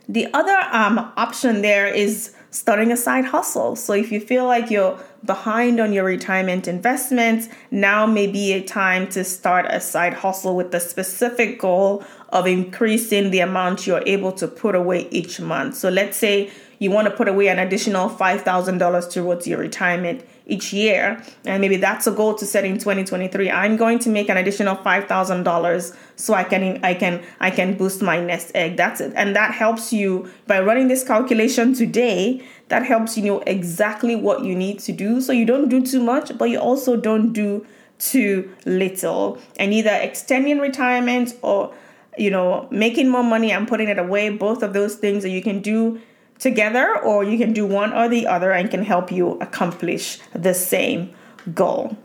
The 0.07 0.27
other 0.33 0.57
um, 0.71 1.11
option 1.17 1.61
there 1.61 1.87
is 1.87 2.33
starting 2.51 2.91
a 2.91 2.97
side 2.97 3.25
hustle. 3.25 3.75
So 3.75 3.93
if 3.93 4.11
you 4.11 4.19
feel 4.19 4.45
like 4.45 4.71
you're 4.71 4.99
behind 5.23 5.79
on 5.79 5.93
your 5.93 6.03
retirement 6.03 6.67
investments, 6.67 7.47
now 7.69 8.05
may 8.05 8.25
be 8.25 8.53
a 8.53 8.63
time 8.63 9.07
to 9.09 9.23
start 9.23 9.67
a 9.69 9.79
side 9.79 10.15
hustle 10.15 10.55
with 10.55 10.71
the 10.71 10.79
specific 10.79 11.59
goal 11.59 12.03
of 12.29 12.47
increasing 12.47 13.31
the 13.31 13.39
amount 13.39 13.87
you're 13.87 14.03
able 14.05 14.31
to 14.31 14.47
put 14.47 14.75
away 14.75 15.07
each 15.11 15.39
month. 15.39 15.75
So 15.75 15.89
let's 15.89 16.17
say 16.17 16.51
you 16.79 16.91
want 16.91 17.07
to 17.07 17.13
put 17.13 17.27
away 17.27 17.47
an 17.47 17.59
additional 17.59 18.09
$5,000 18.09 19.11
towards 19.11 19.47
your 19.47 19.59
retirement 19.59 20.25
each 20.45 20.71
year, 20.73 21.21
and 21.45 21.61
maybe 21.61 21.75
that's 21.75 22.07
a 22.07 22.11
goal 22.11 22.33
to 22.35 22.45
set 22.45 22.65
in 22.65 22.75
2023. 22.79 23.51
I'm 23.51 23.75
going 23.77 23.99
to 23.99 24.09
make 24.09 24.29
an 24.29 24.37
additional 24.37 24.75
$5,000 24.77 25.97
so 26.15 26.33
I 26.33 26.43
can 26.43 26.79
I 26.83 26.93
can 26.93 27.21
I 27.39 27.51
can 27.51 27.75
boost 27.75 28.01
my 28.01 28.19
nest 28.19 28.51
egg. 28.55 28.77
That's 28.77 29.01
it. 29.01 29.13
And 29.15 29.35
that 29.35 29.53
helps 29.53 29.93
you 29.93 30.31
by 30.47 30.59
running 30.61 30.87
this 30.87 31.03
calculation 31.03 31.73
today, 31.73 32.43
that 32.69 32.85
helps 32.85 33.17
you 33.17 33.25
know 33.25 33.39
exactly 33.41 34.15
what 34.15 34.43
you 34.43 34.55
need 34.55 34.79
to 34.79 34.91
do 34.91 35.21
so 35.21 35.33
you 35.33 35.45
don't 35.45 35.69
do 35.69 35.85
too 35.85 36.01
much, 36.01 36.35
but 36.37 36.49
you 36.49 36.59
also 36.59 36.95
don't 36.95 37.33
do 37.33 37.65
too 37.99 38.49
little 38.65 39.37
and 39.57 39.73
either 39.73 39.91
extending 39.91 40.59
retirement 40.59 41.33
or 41.41 41.73
you 42.17 42.29
know 42.29 42.67
making 42.71 43.09
more 43.09 43.23
money 43.23 43.51
and 43.51 43.67
putting 43.67 43.87
it 43.87 43.99
away 43.99 44.29
both 44.29 44.63
of 44.63 44.73
those 44.73 44.95
things 44.95 45.23
that 45.23 45.29
you 45.29 45.41
can 45.41 45.61
do 45.61 45.99
together 46.39 46.97
or 46.99 47.23
you 47.23 47.37
can 47.37 47.53
do 47.53 47.65
one 47.65 47.93
or 47.93 48.07
the 48.07 48.25
other 48.25 48.51
and 48.51 48.71
can 48.71 48.83
help 48.83 49.11
you 49.11 49.31
accomplish 49.39 50.19
the 50.33 50.53
same 50.53 51.13
goal 51.53 51.97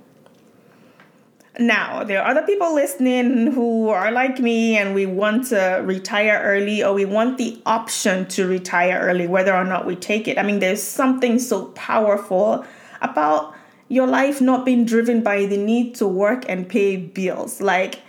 now, 1.58 2.02
there 2.02 2.20
are 2.20 2.32
other 2.32 2.42
people 2.42 2.74
listening 2.74 3.52
who 3.52 3.88
are 3.88 4.10
like 4.10 4.40
me 4.40 4.76
and 4.76 4.92
we 4.92 5.06
want 5.06 5.46
to 5.48 5.82
retire 5.84 6.40
early 6.42 6.82
or 6.82 6.92
we 6.92 7.04
want 7.04 7.38
the 7.38 7.62
option 7.64 8.26
to 8.30 8.48
retire 8.48 8.98
early, 9.00 9.28
whether 9.28 9.54
or 9.54 9.64
not 9.64 9.86
we 9.86 9.94
take 9.94 10.26
it. 10.26 10.36
I 10.36 10.42
mean, 10.42 10.58
there's 10.58 10.82
something 10.82 11.38
so 11.38 11.66
powerful 11.66 12.64
about 13.02 13.54
your 13.88 14.08
life 14.08 14.40
not 14.40 14.64
being 14.64 14.84
driven 14.84 15.22
by 15.22 15.46
the 15.46 15.56
need 15.56 15.94
to 15.96 16.08
work 16.08 16.44
and 16.48 16.68
pay 16.68 16.96
bills. 16.96 17.60
Like, 17.60 18.00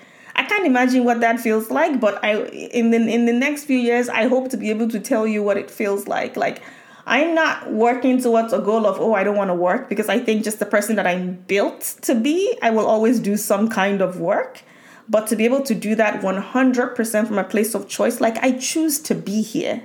can't 0.45 0.65
imagine 0.65 1.03
what 1.03 1.19
that 1.21 1.39
feels 1.39 1.69
like, 1.69 1.99
but 1.99 2.23
I 2.23 2.45
in 2.45 2.91
the 2.91 2.97
in 2.97 3.25
the 3.25 3.33
next 3.33 3.65
few 3.65 3.77
years 3.77 4.09
I 4.09 4.27
hope 4.27 4.49
to 4.49 4.57
be 4.57 4.69
able 4.69 4.89
to 4.89 4.99
tell 4.99 5.27
you 5.27 5.43
what 5.43 5.57
it 5.57 5.69
feels 5.69 6.07
like. 6.07 6.37
Like 6.37 6.61
I'm 7.05 7.35
not 7.35 7.71
working 7.71 8.19
towards 8.19 8.51
a 8.51 8.59
goal 8.59 8.87
of, 8.87 8.99
oh, 8.99 9.13
I 9.13 9.23
don't 9.23 9.35
want 9.35 9.49
to 9.49 9.53
work 9.53 9.89
because 9.89 10.09
I 10.09 10.19
think 10.19 10.43
just 10.43 10.57
the 10.57 10.65
person 10.65 10.95
that 10.95 11.05
I'm 11.05 11.35
built 11.47 11.81
to 12.01 12.15
be, 12.15 12.57
I 12.63 12.71
will 12.71 12.87
always 12.87 13.19
do 13.19 13.37
some 13.37 13.69
kind 13.69 14.01
of 14.01 14.19
work. 14.19 14.63
But 15.07 15.27
to 15.27 15.35
be 15.35 15.45
able 15.45 15.61
to 15.63 15.75
do 15.75 15.93
that 15.95 16.21
100% 16.21 17.27
from 17.27 17.37
a 17.37 17.43
place 17.43 17.75
of 17.75 17.87
choice, 17.87 18.19
like 18.19 18.37
I 18.37 18.53
choose 18.57 18.99
to 19.01 19.13
be 19.13 19.43
here. 19.43 19.83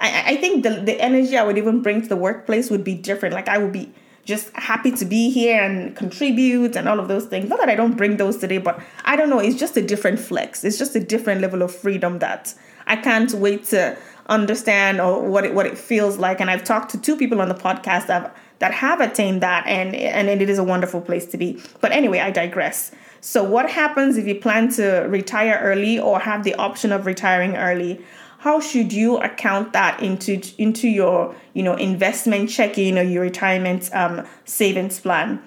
I, 0.00 0.32
I 0.32 0.36
think 0.38 0.64
the, 0.64 0.70
the 0.70 1.00
energy 1.00 1.36
I 1.36 1.44
would 1.44 1.56
even 1.56 1.82
bring 1.82 2.02
to 2.02 2.08
the 2.08 2.16
workplace 2.16 2.68
would 2.68 2.82
be 2.82 2.96
different. 2.96 3.32
Like 3.32 3.48
I 3.48 3.58
would 3.58 3.72
be 3.72 3.94
just 4.24 4.50
happy 4.54 4.92
to 4.92 5.04
be 5.04 5.30
here 5.30 5.62
and 5.62 5.96
contribute 5.96 6.76
and 6.76 6.88
all 6.88 7.00
of 7.00 7.08
those 7.08 7.24
things. 7.26 7.48
Not 7.48 7.58
that 7.58 7.68
I 7.68 7.74
don't 7.74 7.96
bring 7.96 8.16
those 8.16 8.36
today, 8.36 8.58
but 8.58 8.80
I 9.04 9.16
don't 9.16 9.30
know. 9.30 9.38
It's 9.38 9.58
just 9.58 9.76
a 9.76 9.82
different 9.82 10.18
flex. 10.18 10.64
It's 10.64 10.78
just 10.78 10.94
a 10.94 11.00
different 11.00 11.40
level 11.40 11.62
of 11.62 11.74
freedom 11.74 12.18
that 12.20 12.54
I 12.86 12.96
can't 12.96 13.32
wait 13.32 13.64
to 13.66 13.96
understand 14.26 15.00
or 15.00 15.28
what 15.28 15.44
it, 15.44 15.54
what 15.54 15.66
it 15.66 15.76
feels 15.76 16.18
like. 16.18 16.40
And 16.40 16.50
I've 16.50 16.64
talked 16.64 16.90
to 16.92 17.00
two 17.00 17.16
people 17.16 17.40
on 17.40 17.48
the 17.48 17.54
podcast 17.54 18.06
that 18.06 18.36
that 18.60 18.74
have 18.74 19.00
attained 19.00 19.42
that, 19.42 19.66
and 19.66 19.94
and 19.94 20.28
it 20.28 20.48
is 20.48 20.58
a 20.58 20.64
wonderful 20.64 21.00
place 21.00 21.26
to 21.26 21.38
be. 21.38 21.62
But 21.80 21.92
anyway, 21.92 22.20
I 22.20 22.30
digress. 22.30 22.92
So 23.22 23.42
what 23.42 23.70
happens 23.70 24.16
if 24.16 24.26
you 24.26 24.34
plan 24.34 24.70
to 24.72 25.06
retire 25.08 25.58
early 25.62 25.98
or 25.98 26.20
have 26.20 26.44
the 26.44 26.54
option 26.54 26.92
of 26.92 27.06
retiring 27.06 27.56
early? 27.56 28.04
How 28.40 28.58
should 28.58 28.90
you 28.90 29.18
account 29.18 29.74
that 29.74 30.02
into 30.02 30.40
into 30.56 30.88
your 30.88 31.34
you 31.52 31.62
know 31.62 31.74
investment 31.74 32.48
checking 32.48 32.96
or 32.96 33.02
your 33.02 33.22
retirement 33.22 33.90
um, 33.94 34.26
savings 34.46 34.98
plan? 34.98 35.42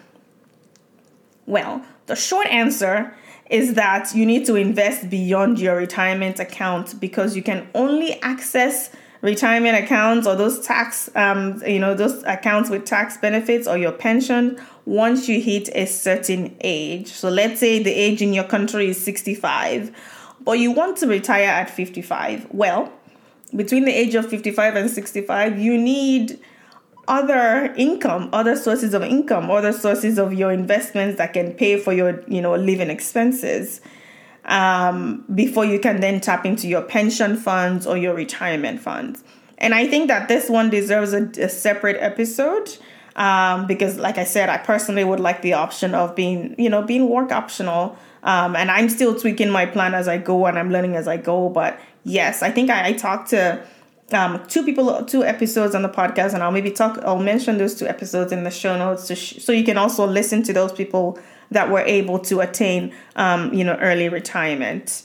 Well, 1.47 1.83
the 2.05 2.15
short 2.15 2.45
answer 2.47 3.15
is 3.49 3.73
that 3.73 4.13
you 4.13 4.27
need 4.27 4.45
to 4.45 4.55
invest 4.55 5.09
beyond 5.09 5.57
your 5.59 5.75
retirement 5.75 6.39
account 6.39 6.99
because 6.99 7.35
you 7.35 7.41
can 7.41 7.67
only 7.73 8.21
access 8.21 8.91
retirement 9.21 9.83
accounts 9.83 10.27
or 10.27 10.35
those 10.35 10.59
tax 10.59 11.09
um, 11.15 11.63
you 11.65 11.79
know 11.79 11.95
those 11.95 12.21
accounts 12.25 12.69
with 12.69 12.85
tax 12.85 13.17
benefits 13.17 13.67
or 13.67 13.75
your 13.75 13.91
pension 13.91 14.59
once 14.85 15.27
you 15.27 15.41
hit 15.41 15.67
a 15.73 15.87
certain 15.87 16.55
age 16.61 17.07
so 17.07 17.27
let's 17.27 17.59
say 17.59 17.81
the 17.81 17.91
age 17.91 18.21
in 18.21 18.33
your 18.33 18.43
country 18.43 18.89
is 18.89 19.03
65 19.03 19.91
but 20.43 20.53
you 20.53 20.71
want 20.71 20.97
to 20.97 21.07
retire 21.07 21.49
at 21.49 21.69
55 21.69 22.47
well 22.51 22.91
between 23.55 23.85
the 23.85 23.91
age 23.91 24.15
of 24.15 24.27
55 24.29 24.75
and 24.75 24.89
65 24.89 25.59
you 25.59 25.77
need 25.77 26.39
other 27.07 27.73
income, 27.77 28.29
other 28.31 28.55
sources 28.55 28.93
of 28.93 29.03
income, 29.03 29.51
other 29.51 29.73
sources 29.73 30.17
of 30.17 30.33
your 30.33 30.51
investments 30.51 31.17
that 31.17 31.33
can 31.33 31.53
pay 31.53 31.77
for 31.77 31.91
your, 31.91 32.23
you 32.27 32.41
know, 32.41 32.55
living 32.55 32.89
expenses 32.89 33.81
um, 34.45 35.25
before 35.33 35.65
you 35.65 35.79
can 35.79 35.99
then 35.99 36.21
tap 36.21 36.45
into 36.45 36.67
your 36.67 36.81
pension 36.81 37.35
funds 37.35 37.85
or 37.85 37.97
your 37.97 38.13
retirement 38.13 38.79
funds. 38.79 39.23
And 39.57 39.73
I 39.73 39.87
think 39.87 40.07
that 40.07 40.27
this 40.27 40.49
one 40.49 40.69
deserves 40.69 41.13
a, 41.13 41.23
a 41.37 41.49
separate 41.49 41.97
episode 41.99 42.77
um, 43.15 43.67
because, 43.67 43.97
like 43.97 44.17
I 44.17 44.23
said, 44.23 44.49
I 44.49 44.57
personally 44.57 45.03
would 45.03 45.19
like 45.19 45.41
the 45.41 45.53
option 45.53 45.93
of 45.93 46.15
being, 46.15 46.55
you 46.57 46.69
know, 46.69 46.81
being 46.81 47.09
work 47.09 47.31
optional. 47.31 47.97
Um, 48.23 48.55
and 48.55 48.71
I'm 48.71 48.89
still 48.89 49.19
tweaking 49.19 49.49
my 49.49 49.65
plan 49.65 49.93
as 49.93 50.07
I 50.07 50.17
go 50.17 50.45
and 50.45 50.57
I'm 50.57 50.71
learning 50.71 50.95
as 50.95 51.07
I 51.07 51.17
go. 51.17 51.49
But 51.49 51.79
yes, 52.03 52.41
I 52.41 52.51
think 52.51 52.69
I, 52.69 52.87
I 52.87 52.93
talked 52.93 53.29
to 53.31 53.65
um, 54.13 54.43
two 54.47 54.63
people, 54.63 55.03
two 55.05 55.23
episodes 55.23 55.75
on 55.75 55.81
the 55.81 55.89
podcast, 55.89 56.33
and 56.33 56.43
I'll 56.43 56.51
maybe 56.51 56.71
talk. 56.71 56.99
I'll 57.03 57.19
mention 57.19 57.57
those 57.57 57.75
two 57.75 57.87
episodes 57.87 58.31
in 58.31 58.43
the 58.43 58.51
show 58.51 58.77
notes, 58.77 59.13
sh- 59.15 59.41
so 59.41 59.51
you 59.51 59.63
can 59.63 59.77
also 59.77 60.05
listen 60.05 60.43
to 60.43 60.53
those 60.53 60.71
people 60.71 61.19
that 61.51 61.69
were 61.69 61.81
able 61.81 62.19
to 62.19 62.39
attain, 62.39 62.93
um, 63.15 63.53
you 63.53 63.63
know, 63.63 63.75
early 63.75 64.09
retirement. 64.09 65.03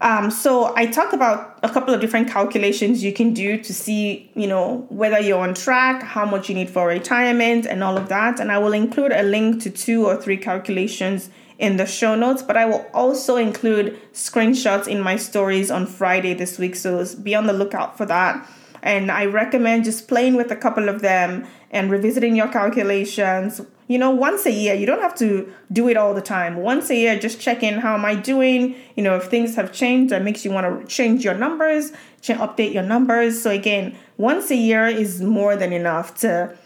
Um, 0.00 0.32
so 0.32 0.74
I 0.74 0.86
talked 0.86 1.14
about 1.14 1.60
a 1.62 1.68
couple 1.68 1.94
of 1.94 2.00
different 2.00 2.28
calculations 2.28 3.04
you 3.04 3.12
can 3.12 3.32
do 3.32 3.56
to 3.58 3.72
see, 3.72 4.30
you 4.34 4.48
know, 4.48 4.84
whether 4.88 5.20
you're 5.20 5.38
on 5.38 5.54
track, 5.54 6.02
how 6.02 6.24
much 6.24 6.48
you 6.48 6.56
need 6.56 6.68
for 6.68 6.88
retirement, 6.88 7.66
and 7.66 7.84
all 7.84 7.96
of 7.96 8.08
that. 8.08 8.40
And 8.40 8.50
I 8.50 8.58
will 8.58 8.72
include 8.72 9.12
a 9.12 9.22
link 9.22 9.62
to 9.62 9.70
two 9.70 10.04
or 10.04 10.16
three 10.16 10.36
calculations 10.36 11.30
in 11.62 11.76
the 11.76 11.86
show 11.86 12.16
notes, 12.16 12.42
but 12.42 12.56
I 12.56 12.66
will 12.66 12.84
also 12.92 13.36
include 13.36 13.96
screenshots 14.12 14.88
in 14.88 15.00
my 15.00 15.14
stories 15.14 15.70
on 15.70 15.86
Friday 15.86 16.34
this 16.34 16.58
week. 16.58 16.74
So 16.74 17.06
be 17.22 17.36
on 17.36 17.46
the 17.46 17.52
lookout 17.52 17.96
for 17.96 18.04
that. 18.06 18.50
And 18.82 19.12
I 19.12 19.26
recommend 19.26 19.84
just 19.84 20.08
playing 20.08 20.34
with 20.34 20.50
a 20.50 20.56
couple 20.56 20.88
of 20.88 21.02
them 21.02 21.46
and 21.70 21.88
revisiting 21.88 22.34
your 22.34 22.48
calculations. 22.48 23.60
You 23.86 23.98
know, 23.98 24.10
once 24.10 24.44
a 24.44 24.50
year, 24.50 24.74
you 24.74 24.86
don't 24.86 25.02
have 25.02 25.14
to 25.18 25.52
do 25.72 25.86
it 25.88 25.96
all 25.96 26.14
the 26.14 26.20
time. 26.20 26.56
Once 26.56 26.90
a 26.90 26.96
year, 26.96 27.16
just 27.16 27.40
check 27.40 27.62
in 27.62 27.78
how 27.78 27.94
am 27.94 28.04
I 28.04 28.16
doing? 28.16 28.74
You 28.96 29.04
know, 29.04 29.14
if 29.14 29.26
things 29.26 29.54
have 29.54 29.72
changed, 29.72 30.12
that 30.12 30.24
makes 30.24 30.44
you 30.44 30.50
want 30.50 30.66
to 30.66 30.86
change 30.88 31.24
your 31.24 31.34
numbers, 31.34 31.92
update 32.22 32.74
your 32.74 32.82
numbers. 32.82 33.40
So 33.40 33.52
again, 33.52 33.94
once 34.16 34.50
a 34.50 34.56
year 34.56 34.86
is 34.86 35.22
more 35.22 35.54
than 35.54 35.72
enough 35.72 36.16
to, 36.22 36.56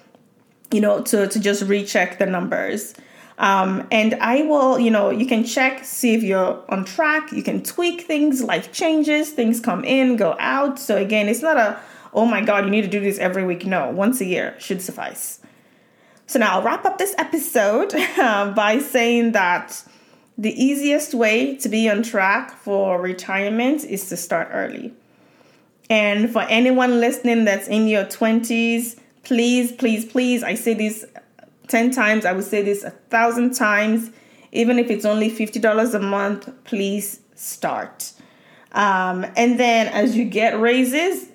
you 0.71 0.81
know, 0.81 1.03
to, 1.03 1.29
to 1.29 1.39
just 1.39 1.65
recheck 1.65 2.19
the 2.19 2.25
numbers. 2.25 2.95
Um, 3.39 3.87
and 3.91 4.15
I 4.15 4.43
will, 4.43 4.79
you 4.79 4.91
know, 4.91 5.11
you 5.11 5.27
can 5.27 5.45
check, 5.45 5.85
see 5.85 6.15
if 6.15 6.23
you're 6.23 6.63
on 6.71 6.85
track. 6.85 7.33
You 7.33 7.43
can 7.43 7.63
tweak 7.63 8.03
things, 8.03 8.43
life 8.43 8.73
changes, 8.73 9.31
things 9.31 9.61
come 9.61 9.85
in, 9.85 10.17
go 10.17 10.37
out. 10.39 10.79
So 10.79 10.97
again, 10.97 11.29
it's 11.29 11.43
not 11.43 11.57
a, 11.57 11.79
oh 12.15 12.25
my 12.25 12.41
God, 12.43 12.65
you 12.65 12.71
need 12.71 12.83
to 12.83 12.89
do 12.89 13.01
this 13.01 13.19
every 13.19 13.45
week. 13.45 13.67
No, 13.67 13.91
once 13.91 14.21
a 14.21 14.25
year 14.25 14.55
should 14.59 14.81
suffice. 14.81 15.41
So 16.27 16.39
now 16.39 16.57
I'll 16.57 16.63
wrap 16.63 16.85
up 16.85 16.99
this 16.99 17.15
episode 17.19 17.95
uh, 17.95 18.53
by 18.57 18.79
saying 18.79 19.33
that 19.33 19.85
the 20.39 20.53
easiest 20.53 21.15
way 21.15 21.57
to 21.57 21.69
be 21.69 21.89
on 21.89 22.03
track 22.03 22.53
for 22.53 23.01
retirement 23.01 23.85
is 23.85 24.09
to 24.09 24.17
start 24.17 24.49
early. 24.51 24.93
And 25.89 26.31
for 26.31 26.43
anyone 26.43 27.01
listening 27.01 27.45
that's 27.45 27.69
in 27.69 27.87
your 27.87 28.05
20s, 28.05 28.99
please, 29.23 29.73
please, 29.73 30.05
please, 30.05 30.43
I 30.43 30.55
say 30.55 30.75
this 30.75 31.05
10 31.69 31.91
times, 31.91 32.25
I 32.25 32.33
would 32.33 32.45
say 32.45 32.63
this 32.63 32.85
a 32.85 32.91
thousand 32.91 33.55
times. 33.55 34.11
Even 34.53 34.79
if 34.79 34.91
it's 34.91 35.05
only 35.05 35.31
$50 35.31 35.95
a 35.95 35.99
month, 35.99 36.49
please 36.65 37.21
start. 37.35 38.13
Um, 38.73 39.27
and 39.37 39.59
then 39.59 39.89
as 39.89 40.17
you 40.17 40.25
get 40.25 40.59
raises, 40.61 41.29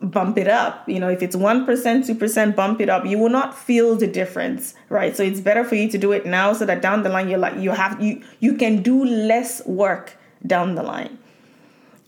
bump 0.00 0.38
it 0.38 0.48
up. 0.48 0.88
You 0.88 1.00
know, 1.00 1.08
if 1.08 1.22
it's 1.22 1.36
1%, 1.36 1.66
2%, 1.66 2.56
bump 2.56 2.80
it 2.80 2.88
up. 2.88 3.04
You 3.06 3.18
will 3.18 3.30
not 3.30 3.56
feel 3.56 3.96
the 3.96 4.06
difference, 4.06 4.74
right? 4.88 5.16
So 5.16 5.22
it's 5.22 5.40
better 5.40 5.64
for 5.64 5.74
you 5.74 5.88
to 5.90 5.98
do 5.98 6.12
it 6.12 6.26
now 6.26 6.52
so 6.52 6.66
that 6.66 6.82
down 6.82 7.02
the 7.02 7.08
line 7.08 7.28
you're 7.28 7.38
like 7.38 7.56
you 7.58 7.70
have 7.70 8.00
you 8.02 8.22
you 8.40 8.54
can 8.56 8.82
do 8.82 9.04
less 9.04 9.64
work 9.66 10.16
down 10.46 10.74
the 10.74 10.82
line. 10.82 11.18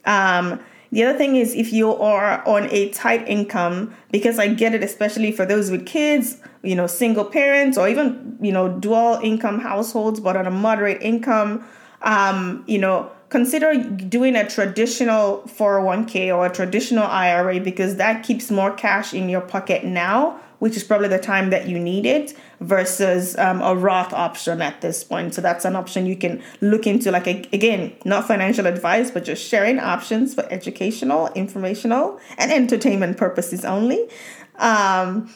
Um, 0.05 0.61
the 0.97 1.05
other 1.05 1.19
thing 1.19 1.37
is 1.37 1.55
if 1.55 1.75
you 1.75 1.95
are 1.95 2.43
on 2.49 2.71
a 2.71 2.89
tight 2.89 3.29
income, 3.29 3.95
because 4.11 4.39
I 4.39 4.49
get 4.49 4.75
it, 4.75 4.83
especially 4.83 5.31
for 5.31 5.45
those 5.45 5.71
with 5.71 5.85
kids, 5.85 6.39
you 6.63 6.75
know, 6.75 6.87
single 6.87 7.27
parents 7.27 7.77
or 7.77 7.87
even, 7.87 8.39
you 8.41 8.51
know, 8.51 8.67
dual 8.81 9.21
income 9.23 9.61
households, 9.61 10.21
but 10.21 10.39
on 10.39 10.47
a 10.47 10.51
moderate 10.51 11.03
income, 11.03 11.67
um, 12.01 12.65
you 12.67 12.79
know, 12.79 13.11
consider 13.29 13.75
doing 13.75 14.37
a 14.37 14.49
traditional 14.49 15.43
401k 15.43 16.35
or 16.35 16.47
a 16.47 16.51
traditional 16.51 17.05
IRA 17.05 17.61
because 17.61 17.97
that 17.97 18.25
keeps 18.25 18.51
more 18.51 18.73
cash 18.73 19.13
in 19.13 19.29
your 19.29 19.43
pocket 19.43 19.85
now 19.85 20.41
which 20.59 20.77
is 20.77 20.85
probably 20.85 21.09
the 21.09 21.19
time 21.19 21.51
that 21.51 21.69
you 21.69 21.79
need 21.79 22.07
it, 22.07 22.35
versus 22.61 23.37
um, 23.39 23.61
a 23.61 23.75
Roth 23.75 24.13
option 24.13 24.63
at 24.63 24.81
this 24.81 25.05
point. 25.05 25.35
So 25.35 25.41
that's 25.41 25.65
an 25.65 25.77
option 25.77 26.07
you 26.07 26.17
can 26.17 26.43
look 26.61 26.87
into. 26.87 27.11
Like, 27.11 27.27
again, 27.27 27.93
not 28.05 28.27
financial 28.27 28.67
advice, 28.67 29.11
but 29.11 29.25
just 29.25 29.47
sharing 29.47 29.79
options 29.79 30.35
for 30.35 30.47
educational, 30.51 31.29
informational, 31.35 32.19
and 32.39 32.51
entertainment 32.51 33.17
purposes 33.17 33.65
only. 33.65 34.09
Um, 34.57 35.33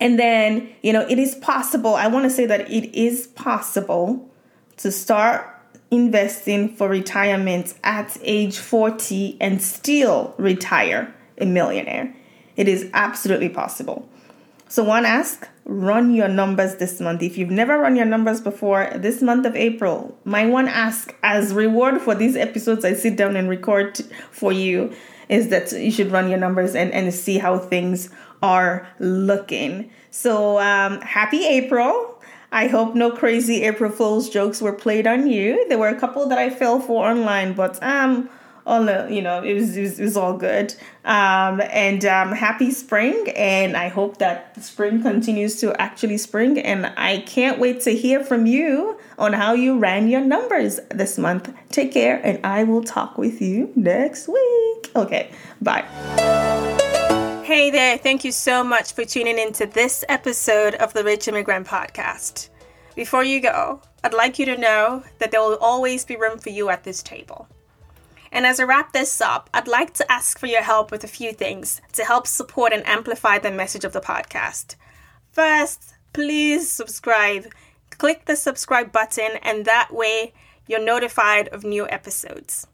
and 0.00 0.18
then, 0.18 0.68
you 0.82 0.92
know, 0.92 1.06
it 1.08 1.18
is 1.18 1.36
possible, 1.36 1.94
I 1.94 2.08
want 2.08 2.24
to 2.24 2.30
say 2.30 2.46
that 2.46 2.68
it 2.70 2.92
is 2.98 3.28
possible 3.28 4.28
to 4.78 4.90
start 4.90 5.46
investing 5.92 6.74
for 6.74 6.88
retirement 6.88 7.74
at 7.84 8.16
age 8.22 8.58
40 8.58 9.36
and 9.40 9.62
still 9.62 10.34
retire 10.38 11.14
a 11.38 11.46
millionaire. 11.46 12.12
It 12.56 12.66
is 12.66 12.90
absolutely 12.94 13.50
possible. 13.50 14.08
So, 14.72 14.82
one 14.82 15.04
ask 15.04 15.46
run 15.66 16.14
your 16.14 16.28
numbers 16.28 16.76
this 16.76 16.98
month. 16.98 17.22
If 17.22 17.36
you've 17.36 17.50
never 17.50 17.76
run 17.76 17.94
your 17.94 18.06
numbers 18.06 18.40
before, 18.40 18.90
this 18.96 19.20
month 19.20 19.44
of 19.44 19.54
April, 19.54 20.16
my 20.24 20.46
one 20.46 20.66
ask 20.66 21.14
as 21.22 21.52
reward 21.52 22.00
for 22.00 22.14
these 22.14 22.36
episodes 22.36 22.82
I 22.82 22.94
sit 22.94 23.16
down 23.16 23.36
and 23.36 23.50
record 23.50 23.98
for 24.30 24.50
you 24.50 24.94
is 25.28 25.48
that 25.48 25.72
you 25.72 25.90
should 25.90 26.10
run 26.10 26.30
your 26.30 26.38
numbers 26.38 26.74
and, 26.74 26.90
and 26.92 27.12
see 27.12 27.36
how 27.36 27.58
things 27.58 28.08
are 28.42 28.88
looking. 28.98 29.90
So, 30.10 30.58
um, 30.58 31.02
happy 31.02 31.44
April. 31.44 32.18
I 32.50 32.68
hope 32.68 32.94
no 32.94 33.10
crazy 33.10 33.64
April 33.64 33.92
Fool's 33.92 34.30
jokes 34.30 34.62
were 34.62 34.72
played 34.72 35.06
on 35.06 35.26
you. 35.26 35.68
There 35.68 35.76
were 35.76 35.88
a 35.88 36.00
couple 36.00 36.26
that 36.28 36.38
I 36.38 36.48
fell 36.48 36.80
for 36.80 37.06
online, 37.06 37.52
but 37.52 37.82
um, 37.82 38.30
all 38.66 38.84
you 39.08 39.22
know 39.22 39.42
it 39.42 39.54
was, 39.54 39.76
it 39.76 39.82
was, 39.82 40.00
it 40.00 40.04
was 40.04 40.16
all 40.16 40.36
good 40.36 40.74
um, 41.04 41.60
and 41.70 42.04
um, 42.04 42.32
happy 42.32 42.70
spring 42.70 43.28
and 43.36 43.76
i 43.76 43.88
hope 43.88 44.18
that 44.18 44.62
spring 44.62 45.02
continues 45.02 45.60
to 45.60 45.74
actually 45.80 46.16
spring 46.16 46.58
and 46.58 46.86
i 46.96 47.18
can't 47.26 47.58
wait 47.58 47.80
to 47.80 47.90
hear 47.90 48.22
from 48.24 48.46
you 48.46 48.98
on 49.18 49.32
how 49.32 49.52
you 49.52 49.78
ran 49.78 50.08
your 50.08 50.20
numbers 50.20 50.78
this 50.90 51.18
month 51.18 51.52
take 51.70 51.92
care 51.92 52.20
and 52.24 52.44
i 52.44 52.62
will 52.62 52.82
talk 52.82 53.18
with 53.18 53.40
you 53.40 53.72
next 53.74 54.28
week 54.28 54.90
okay 54.94 55.30
bye 55.60 55.84
Hey 57.44 57.70
there, 57.70 57.98
thank 57.98 58.24
you 58.24 58.32
so 58.32 58.64
much 58.64 58.94
for 58.94 59.04
tuning 59.04 59.36
in 59.38 59.52
to 59.54 59.66
this 59.66 60.06
episode 60.08 60.74
of 60.76 60.94
the 60.94 61.04
Rich 61.04 61.28
Immigrant 61.28 61.66
Podcast. 61.66 62.48
Before 62.94 63.22
you 63.24 63.40
go, 63.42 63.82
I'd 64.02 64.14
like 64.14 64.38
you 64.38 64.46
to 64.46 64.56
know 64.56 65.02
that 65.18 65.32
there 65.32 65.40
will 65.40 65.58
always 65.60 66.04
be 66.04 66.16
room 66.16 66.38
for 66.38 66.48
you 66.48 66.70
at 66.70 66.84
this 66.84 67.02
table. 67.02 67.48
And 68.34 68.46
as 68.46 68.58
I 68.58 68.64
wrap 68.64 68.92
this 68.92 69.20
up, 69.20 69.50
I'd 69.52 69.68
like 69.68 69.92
to 69.94 70.10
ask 70.10 70.38
for 70.38 70.46
your 70.46 70.62
help 70.62 70.90
with 70.90 71.04
a 71.04 71.08
few 71.08 71.32
things 71.34 71.82
to 71.92 72.02
help 72.02 72.26
support 72.26 72.72
and 72.72 72.84
amplify 72.86 73.38
the 73.38 73.50
message 73.50 73.84
of 73.84 73.92
the 73.92 74.00
podcast. 74.00 74.74
First, 75.30 75.94
please 76.14 76.72
subscribe. 76.72 77.46
Click 77.90 78.24
the 78.24 78.34
subscribe 78.34 78.90
button, 78.90 79.32
and 79.42 79.66
that 79.66 79.90
way 79.92 80.32
you're 80.66 80.82
notified 80.82 81.48
of 81.48 81.62
new 81.62 81.86
episodes. 81.90 82.66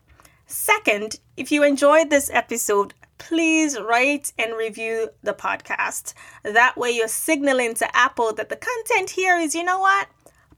Second, 0.46 1.18
if 1.36 1.50
you 1.50 1.64
enjoyed 1.64 2.08
this 2.08 2.30
episode, 2.32 2.94
please 3.18 3.78
rate 3.78 4.32
and 4.38 4.56
review 4.56 5.10
the 5.24 5.34
podcast. 5.34 6.14
That 6.44 6.76
way, 6.76 6.92
you're 6.92 7.08
signaling 7.08 7.74
to 7.74 7.96
Apple 7.96 8.32
that 8.34 8.48
the 8.48 8.56
content 8.56 9.10
here 9.10 9.36
is, 9.36 9.56
you 9.56 9.64
know 9.64 9.80
what, 9.80 10.06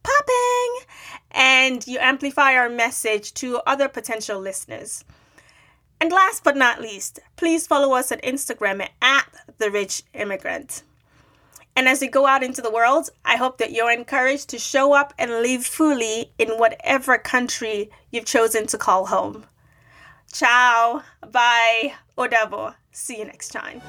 popping, 0.03 0.81
and 1.31 1.87
you 1.87 1.99
amplify 1.99 2.55
our 2.55 2.69
message 2.69 3.35
to 3.35 3.61
other 3.67 3.89
potential 3.89 4.41
listeners. 4.41 5.05
And 6.01 6.11
last 6.11 6.45
but 6.45 6.57
not 6.57 6.81
least, 6.81 7.21
please 7.37 7.67
follow 7.67 7.95
us 7.95 8.11
at 8.11 8.23
Instagram 8.23 8.89
at 9.03 9.27
The 9.59 9.71
Rich 9.71 10.03
Immigrant. 10.15 10.83
And 11.77 11.89
as 11.89 12.03
you 12.03 12.11
go 12.11 12.27
out 12.27 12.43
into 12.43 12.63
the 12.63 12.71
world, 12.71 13.11
I 13.25 13.37
hope 13.37 13.59
that 13.59 13.73
you're 13.73 13.93
encouraged 13.93 14.49
to 14.51 14.59
show 14.59 14.93
up 14.93 15.15
and 15.19 15.31
live 15.31 15.65
fully 15.65 16.33
in 16.39 16.51
whatever 16.59 17.17
country 17.19 17.91
you've 18.11 18.25
chosen 18.25 18.67
to 18.69 18.79
call 18.79 19.07
home. 19.07 19.47
Ciao, 20.33 21.03
bye, 21.31 21.95
o 22.17 22.75
See 22.93 23.19
you 23.19 23.25
next 23.25 23.49
time. 23.49 23.81